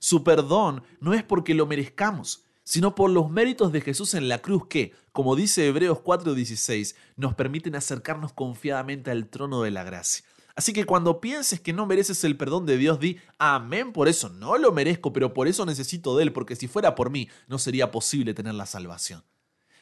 Su 0.00 0.22
perdón 0.22 0.82
no 1.00 1.14
es 1.14 1.22
porque 1.22 1.54
lo 1.54 1.66
merezcamos, 1.66 2.44
sino 2.62 2.94
por 2.94 3.08
los 3.08 3.30
méritos 3.30 3.72
de 3.72 3.80
Jesús 3.80 4.12
en 4.12 4.28
la 4.28 4.40
cruz 4.40 4.66
que, 4.66 4.92
como 5.12 5.34
dice 5.34 5.66
Hebreos 5.66 6.00
4.16, 6.04 6.94
nos 7.16 7.34
permiten 7.34 7.74
acercarnos 7.74 8.34
confiadamente 8.34 9.10
al 9.10 9.28
trono 9.28 9.62
de 9.62 9.70
la 9.70 9.82
gracia. 9.82 10.22
Así 10.54 10.74
que 10.74 10.84
cuando 10.84 11.22
pienses 11.22 11.58
que 11.58 11.72
no 11.72 11.86
mereces 11.86 12.22
el 12.22 12.36
perdón 12.36 12.66
de 12.66 12.76
Dios, 12.76 13.00
di, 13.00 13.16
amén, 13.38 13.94
por 13.94 14.08
eso 14.08 14.28
no 14.28 14.58
lo 14.58 14.72
merezco, 14.72 15.14
pero 15.14 15.32
por 15.32 15.48
eso 15.48 15.64
necesito 15.64 16.18
de 16.18 16.24
Él, 16.24 16.34
porque 16.34 16.54
si 16.54 16.68
fuera 16.68 16.94
por 16.94 17.08
mí, 17.08 17.30
no 17.48 17.58
sería 17.58 17.90
posible 17.90 18.34
tener 18.34 18.52
la 18.52 18.66
salvación. 18.66 19.24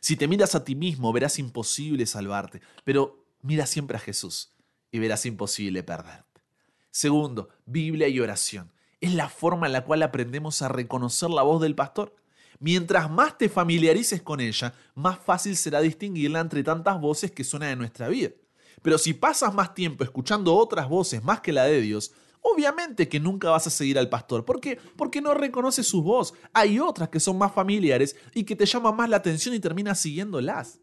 Si 0.00 0.16
te 0.16 0.26
miras 0.26 0.54
a 0.54 0.64
ti 0.64 0.74
mismo, 0.74 1.12
verás 1.12 1.38
imposible 1.38 2.06
salvarte, 2.06 2.60
pero 2.84 3.24
mira 3.42 3.66
siempre 3.66 3.96
a 3.96 4.00
Jesús 4.00 4.52
y 4.90 4.98
verás 4.98 5.26
imposible 5.26 5.82
perderte. 5.82 6.42
Segundo, 6.90 7.50
Biblia 7.66 8.08
y 8.08 8.18
oración. 8.18 8.72
Es 9.00 9.14
la 9.14 9.28
forma 9.28 9.66
en 9.66 9.72
la 9.72 9.84
cual 9.84 10.02
aprendemos 10.02 10.62
a 10.62 10.68
reconocer 10.68 11.30
la 11.30 11.42
voz 11.42 11.60
del 11.62 11.74
pastor. 11.74 12.14
Mientras 12.58 13.10
más 13.10 13.38
te 13.38 13.48
familiarices 13.48 14.20
con 14.20 14.40
ella, 14.40 14.74
más 14.94 15.18
fácil 15.18 15.56
será 15.56 15.80
distinguirla 15.80 16.40
entre 16.40 16.62
tantas 16.62 17.00
voces 17.00 17.30
que 17.30 17.44
suenan 17.44 17.70
en 17.70 17.78
nuestra 17.78 18.08
vida. 18.08 18.30
Pero 18.82 18.98
si 18.98 19.14
pasas 19.14 19.54
más 19.54 19.74
tiempo 19.74 20.04
escuchando 20.04 20.54
otras 20.54 20.88
voces 20.88 21.22
más 21.22 21.40
que 21.40 21.52
la 21.52 21.64
de 21.64 21.80
Dios, 21.80 22.12
Obviamente 22.42 23.08
que 23.08 23.20
nunca 23.20 23.50
vas 23.50 23.66
a 23.66 23.70
seguir 23.70 23.98
al 23.98 24.08
pastor. 24.08 24.44
¿Por 24.44 24.60
qué? 24.60 24.78
Porque 24.96 25.20
no 25.20 25.34
reconoces 25.34 25.86
su 25.86 26.02
voz. 26.02 26.34
Hay 26.52 26.78
otras 26.78 27.08
que 27.10 27.20
son 27.20 27.38
más 27.38 27.52
familiares 27.52 28.16
y 28.34 28.44
que 28.44 28.56
te 28.56 28.66
llaman 28.66 28.96
más 28.96 29.08
la 29.08 29.18
atención 29.18 29.54
y 29.54 29.60
terminas 29.60 30.00
siguiéndolas. 30.00 30.80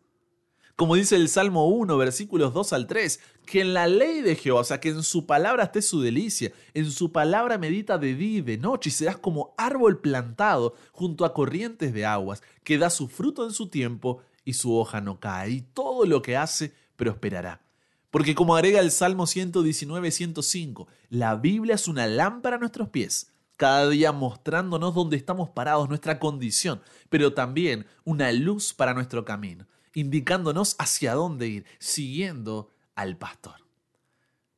Como 0.78 0.94
dice 0.94 1.16
el 1.16 1.28
Salmo 1.28 1.68
1, 1.70 1.98
versículos 1.98 2.54
2 2.54 2.74
al 2.74 2.86
3, 2.86 3.20
que 3.48 3.62
en 3.62 3.74
la 3.74 3.88
ley 3.88 4.22
de 4.22 4.36
Jehová, 4.36 4.62
o 4.62 4.64
sea, 4.64 4.80
que 4.80 4.90
en 4.90 5.02
su 5.02 5.26
palabra 5.26 5.64
esté 5.64 5.82
su 5.82 6.02
delicia, 6.02 6.52
en 6.76 6.92
su 6.92 7.12
palabra 7.12 7.58
medita 7.58 7.98
de 7.98 8.14
día 8.14 8.38
y 8.38 8.42
de 8.42 8.60
noche 8.60 8.90
y 8.90 8.92
serás 8.92 9.18
como 9.18 9.56
árbol 9.58 10.00
plantado 10.00 10.76
junto 10.92 11.26
a 11.26 11.34
corrientes 11.34 11.94
de 11.94 12.06
aguas, 12.06 12.44
que 12.64 12.78
da 12.78 12.92
su 12.92 13.08
fruto 13.08 13.44
en 13.44 13.54
su 13.54 13.70
tiempo 13.70 14.22
y 14.46 14.54
su 14.54 14.78
hoja 14.78 15.02
no 15.02 15.20
cae, 15.20 15.50
y 15.50 15.62
todo 15.62 16.06
lo 16.06 16.22
que 16.22 16.38
hace 16.38 16.76
prosperará. 16.96 17.67
Porque 18.10 18.36
como 18.36 18.56
agrega 18.56 18.80
el 18.80 18.92
Salmo 18.92 19.28
119, 19.28 20.12
105, 20.12 20.88
la 21.10 21.36
Biblia 21.36 21.76
es 21.76 21.88
una 21.88 22.08
lámpara 22.08 22.56
a 22.56 22.60
nuestros 22.60 22.90
pies, 22.90 23.34
cada 23.58 23.90
día 23.90 24.12
mostrándonos 24.12 24.96
dónde 24.96 25.18
estamos 25.18 25.50
parados, 25.50 25.90
nuestra 25.90 26.20
condición, 26.20 26.82
pero 27.10 27.34
también 27.34 27.86
una 28.06 28.32
luz 28.32 28.74
para 28.74 28.94
nuestro 28.94 29.26
camino, 29.26 29.68
indicándonos 29.94 30.76
hacia 30.80 31.16
dónde 31.16 31.48
ir, 31.48 31.66
siguiendo 31.80 32.72
al 32.96 33.18
pastor. 33.18 33.56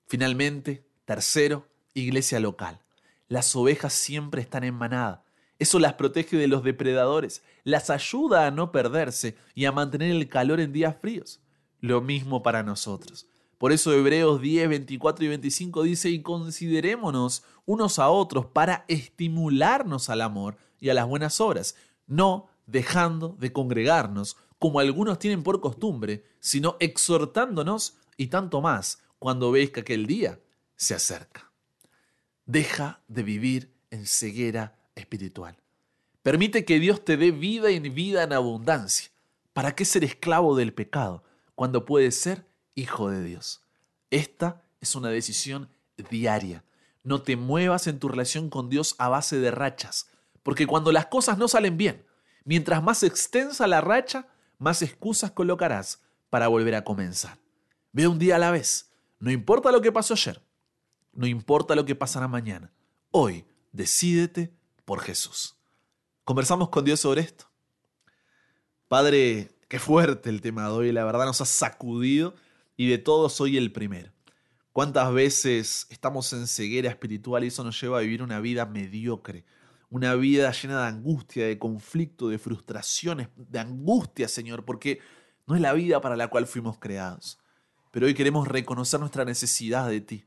Finalmente, 0.06 0.86
tercero, 1.06 1.68
iglesia 1.94 2.40
local. 2.40 2.82
Las 3.28 3.56
ovejas 3.56 3.94
siempre 3.94 4.42
están 4.42 4.64
en 4.64 4.76
manada. 4.76 5.24
Eso 5.60 5.80
las 5.80 5.94
protege 5.94 6.38
de 6.38 6.48
los 6.48 6.64
depredadores, 6.64 7.44
las 7.64 7.90
ayuda 7.90 8.48
a 8.48 8.52
no 8.52 8.72
perderse 8.72 9.38
y 9.56 9.66
a 9.66 9.72
mantener 9.72 10.12
el 10.12 10.30
calor 10.30 10.60
en 10.60 10.72
días 10.72 10.96
fríos. 11.00 11.42
Lo 11.80 12.02
mismo 12.02 12.44
para 12.44 12.64
nosotros. 12.64 13.28
Por 13.60 13.74
eso 13.74 13.92
Hebreos 13.92 14.40
10, 14.40 14.70
24 14.70 15.26
y 15.26 15.28
25 15.28 15.84
dice, 15.84 16.10
y 16.10 16.22
considerémonos 16.22 17.44
unos 17.66 18.00
a 18.00 18.10
otros 18.10 18.46
para 18.46 18.86
estimularnos 18.88 20.10
al 20.10 20.22
amor 20.22 20.56
y 20.80 20.88
a 20.88 20.94
las 20.94 21.06
buenas 21.06 21.42
obras, 21.42 21.76
no 22.08 22.48
dejando 22.68 23.36
de 23.38 23.52
congregarnos, 23.52 24.38
como 24.60 24.80
algunos 24.80 25.20
tienen 25.20 25.44
por 25.44 25.60
costumbre, 25.60 26.24
sino 26.40 26.78
exhortándonos 26.80 27.98
y 28.16 28.28
tanto 28.28 28.62
más 28.62 29.00
cuando 29.20 29.52
veis 29.52 29.72
que 29.72 29.82
aquel 29.82 30.08
día 30.08 30.40
se 30.78 30.96
acerca. 30.96 31.52
Deja 32.46 33.02
de 33.10 33.24
vivir 33.24 33.74
en 33.92 34.06
ceguera 34.06 34.80
espiritual. 34.96 35.58
Permite 36.24 36.64
que 36.64 36.80
Dios 36.80 37.04
te 37.04 37.18
dé 37.18 37.32
vida 37.32 37.72
y 37.72 37.80
vida 37.90 38.24
en 38.24 38.32
abundancia. 38.32 39.12
¿Para 39.52 39.76
qué 39.76 39.84
ser 39.84 40.06
esclavo 40.06 40.56
del 40.56 40.74
pecado 40.74 41.26
cuando 41.56 41.84
puedes 41.84 42.16
ser 42.16 42.49
hijo 42.80 43.10
de 43.10 43.24
Dios. 43.24 43.62
Esta 44.10 44.64
es 44.82 44.96
una 44.96 45.10
decisión 45.10 45.70
diaria. 46.10 46.64
No 47.04 47.22
te 47.22 47.36
muevas 47.36 47.88
en 47.88 48.00
tu 48.00 48.08
relación 48.08 48.50
con 48.50 48.70
Dios 48.70 48.96
a 48.98 49.10
base 49.10 49.40
de 49.40 49.52
rachas, 49.52 50.10
porque 50.44 50.68
cuando 50.68 50.92
las 50.92 51.08
cosas 51.08 51.38
no 51.38 51.48
salen 51.48 51.78
bien, 51.78 52.06
mientras 52.44 52.82
más 52.82 53.04
extensa 53.04 53.68
la 53.68 53.82
racha, 53.82 54.28
más 54.58 54.82
excusas 54.82 55.32
colocarás 55.32 56.02
para 56.30 56.48
volver 56.48 56.76
a 56.76 56.84
comenzar. 56.84 57.38
Ve 57.92 58.08
un 58.08 58.20
día 58.20 58.36
a 58.36 58.40
la 58.40 58.52
vez. 58.52 58.92
No 59.20 59.32
importa 59.32 59.72
lo 59.72 59.82
que 59.82 59.92
pasó 59.92 60.14
ayer, 60.14 60.42
no 61.12 61.28
importa 61.28 61.76
lo 61.76 61.86
que 61.86 61.96
pasará 61.96 62.28
mañana. 62.28 62.72
Hoy 63.12 63.46
decídete 63.74 64.54
por 64.86 65.02
Jesús. 65.02 65.58
Conversamos 66.24 66.70
con 66.70 66.86
Dios 66.86 67.02
sobre 67.02 67.22
esto. 67.22 67.46
Padre, 68.88 69.52
qué 69.68 69.78
fuerte 69.78 70.30
el 70.30 70.42
tema 70.42 70.64
de 70.64 70.70
hoy, 70.70 70.92
la 70.92 71.04
verdad 71.04 71.26
nos 71.26 71.42
ha 71.42 71.46
sacudido 71.46 72.34
y 72.80 72.88
de 72.88 72.98
todos 72.98 73.34
soy 73.34 73.58
el 73.58 73.74
primero. 73.74 74.10
¿Cuántas 74.72 75.12
veces 75.12 75.86
estamos 75.90 76.32
en 76.32 76.48
ceguera 76.48 76.90
espiritual 76.90 77.44
y 77.44 77.48
eso 77.48 77.62
nos 77.62 77.80
lleva 77.82 77.98
a 77.98 78.02
vivir 78.02 78.24
una 78.24 78.40
vida 78.40 78.66
mediocre? 78.66 79.44
Una 79.90 80.16
vida 80.16 80.50
llena 80.54 80.84
de 80.84 80.88
angustia, 80.88 81.46
de 81.46 81.60
conflicto, 81.60 82.30
de 82.30 82.40
frustraciones, 82.40 83.28
de 83.36 83.60
angustia, 83.60 84.30
Señor, 84.30 84.64
porque 84.64 85.02
no 85.46 85.56
es 85.56 85.62
la 85.62 85.74
vida 85.74 86.00
para 86.00 86.16
la 86.16 86.30
cual 86.30 86.48
fuimos 86.48 86.78
creados. 86.80 87.38
Pero 87.92 88.06
hoy 88.06 88.14
queremos 88.14 88.48
reconocer 88.48 89.02
nuestra 89.02 89.26
necesidad 89.26 89.90
de 89.90 90.00
ti. 90.00 90.24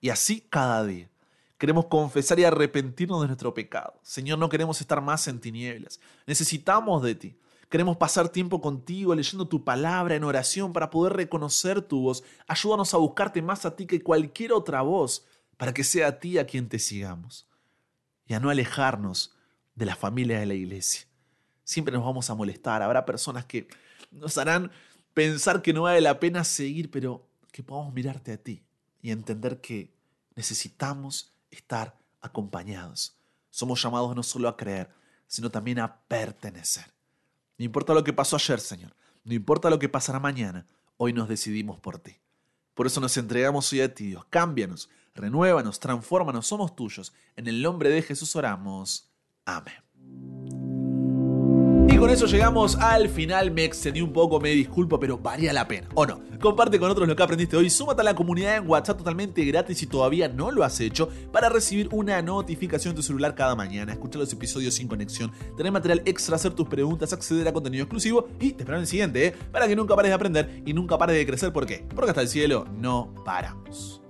Y 0.00 0.10
así 0.10 0.46
cada 0.48 0.86
día. 0.86 1.10
Queremos 1.58 1.86
confesar 1.86 2.38
y 2.38 2.44
arrepentirnos 2.44 3.20
de 3.20 3.26
nuestro 3.26 3.52
pecado. 3.52 3.98
Señor, 4.04 4.38
no 4.38 4.48
queremos 4.48 4.80
estar 4.80 5.00
más 5.00 5.26
en 5.26 5.40
tinieblas. 5.40 5.98
Necesitamos 6.24 7.02
de 7.02 7.16
ti. 7.16 7.36
Queremos 7.68 7.96
pasar 7.96 8.28
tiempo 8.28 8.60
contigo 8.60 9.14
leyendo 9.14 9.48
tu 9.48 9.64
palabra 9.64 10.14
en 10.14 10.24
oración 10.24 10.72
para 10.72 10.90
poder 10.90 11.14
reconocer 11.14 11.82
tu 11.82 12.02
voz. 12.02 12.22
Ayúdanos 12.46 12.94
a 12.94 12.98
buscarte 12.98 13.42
más 13.42 13.66
a 13.66 13.74
ti 13.74 13.86
que 13.86 14.02
cualquier 14.02 14.52
otra 14.52 14.82
voz 14.82 15.26
para 15.56 15.74
que 15.74 15.82
sea 15.82 16.08
a 16.08 16.20
ti 16.20 16.38
a 16.38 16.46
quien 16.46 16.68
te 16.68 16.78
sigamos. 16.78 17.48
Y 18.26 18.34
a 18.34 18.40
no 18.40 18.50
alejarnos 18.50 19.34
de 19.74 19.86
la 19.86 19.96
familia 19.96 20.38
de 20.38 20.46
la 20.46 20.54
iglesia. 20.54 21.06
Siempre 21.64 21.94
nos 21.94 22.04
vamos 22.04 22.30
a 22.30 22.34
molestar. 22.34 22.82
Habrá 22.82 23.04
personas 23.04 23.44
que 23.44 23.66
nos 24.12 24.38
harán 24.38 24.70
pensar 25.14 25.62
que 25.62 25.72
no 25.72 25.82
vale 25.82 26.00
la 26.00 26.20
pena 26.20 26.44
seguir, 26.44 26.90
pero 26.90 27.26
que 27.50 27.62
podamos 27.62 27.92
mirarte 27.92 28.32
a 28.32 28.36
ti 28.36 28.62
y 29.02 29.10
entender 29.10 29.60
que 29.60 29.92
necesitamos 30.36 31.34
estar 31.50 31.96
acompañados. 32.20 33.16
Somos 33.50 33.82
llamados 33.82 34.14
no 34.14 34.22
solo 34.22 34.48
a 34.48 34.56
creer, 34.56 34.90
sino 35.26 35.50
también 35.50 35.78
a 35.80 36.00
pertenecer. 36.02 36.95
No 37.58 37.64
importa 37.64 37.94
lo 37.94 38.04
que 38.04 38.12
pasó 38.12 38.36
ayer, 38.36 38.60
Señor. 38.60 38.94
No 39.24 39.34
importa 39.34 39.70
lo 39.70 39.78
que 39.78 39.88
pasará 39.88 40.20
mañana. 40.20 40.66
Hoy 40.96 41.12
nos 41.12 41.28
decidimos 41.28 41.78
por 41.80 41.98
ti. 41.98 42.16
Por 42.74 42.86
eso 42.86 43.00
nos 43.00 43.16
entregamos 43.16 43.72
hoy 43.72 43.80
a 43.80 43.94
ti, 43.94 44.08
Dios. 44.08 44.24
Cámbianos, 44.28 44.90
renuévanos, 45.14 45.80
transfórmanos, 45.80 46.46
somos 46.46 46.76
tuyos. 46.76 47.12
En 47.34 47.46
el 47.46 47.62
nombre 47.62 47.88
de 47.88 48.02
Jesús 48.02 48.36
oramos. 48.36 49.10
Amén. 49.44 50.45
Y 51.88 51.98
con 51.98 52.10
eso 52.10 52.26
llegamos 52.26 52.76
al 52.76 53.08
final. 53.08 53.52
Me 53.52 53.64
excedí 53.64 54.00
un 54.00 54.12
poco, 54.12 54.40
me 54.40 54.50
disculpo, 54.50 54.98
pero 54.98 55.18
valía 55.18 55.52
la 55.52 55.68
pena. 55.68 55.88
¿O 55.94 56.04
no? 56.04 56.20
Comparte 56.40 56.78
con 56.78 56.90
otros 56.90 57.06
lo 57.06 57.14
que 57.14 57.22
aprendiste 57.22 57.56
hoy. 57.56 57.70
Súmate 57.70 58.00
a 58.00 58.04
la 58.04 58.14
comunidad 58.14 58.56
en 58.56 58.68
WhatsApp 58.68 58.98
totalmente 58.98 59.44
gratis 59.44 59.78
si 59.78 59.86
todavía 59.86 60.28
no 60.28 60.50
lo 60.50 60.64
has 60.64 60.80
hecho 60.80 61.08
para 61.32 61.48
recibir 61.48 61.88
una 61.92 62.20
notificación 62.22 62.92
en 62.92 62.96
tu 62.96 63.02
celular 63.02 63.34
cada 63.34 63.54
mañana. 63.54 63.92
Escuchar 63.92 64.20
los 64.20 64.32
episodios 64.32 64.74
sin 64.74 64.88
conexión, 64.88 65.32
tener 65.56 65.72
material 65.72 66.02
extra, 66.04 66.36
hacer 66.36 66.52
tus 66.54 66.68
preguntas, 66.68 67.12
acceder 67.12 67.46
a 67.48 67.52
contenido 67.52 67.84
exclusivo 67.84 68.28
y 68.40 68.52
te 68.52 68.62
espero 68.62 68.76
en 68.76 68.82
el 68.82 68.88
siguiente, 68.88 69.26
¿eh? 69.26 69.34
Para 69.52 69.68
que 69.68 69.76
nunca 69.76 69.94
pares 69.94 70.10
de 70.10 70.14
aprender 70.14 70.62
y 70.66 70.74
nunca 70.74 70.98
pares 70.98 71.16
de 71.16 71.26
crecer. 71.26 71.52
¿Por 71.52 71.66
qué? 71.66 71.86
Porque 71.94 72.10
hasta 72.10 72.22
el 72.22 72.28
cielo 72.28 72.66
no 72.76 73.14
paramos. 73.24 74.05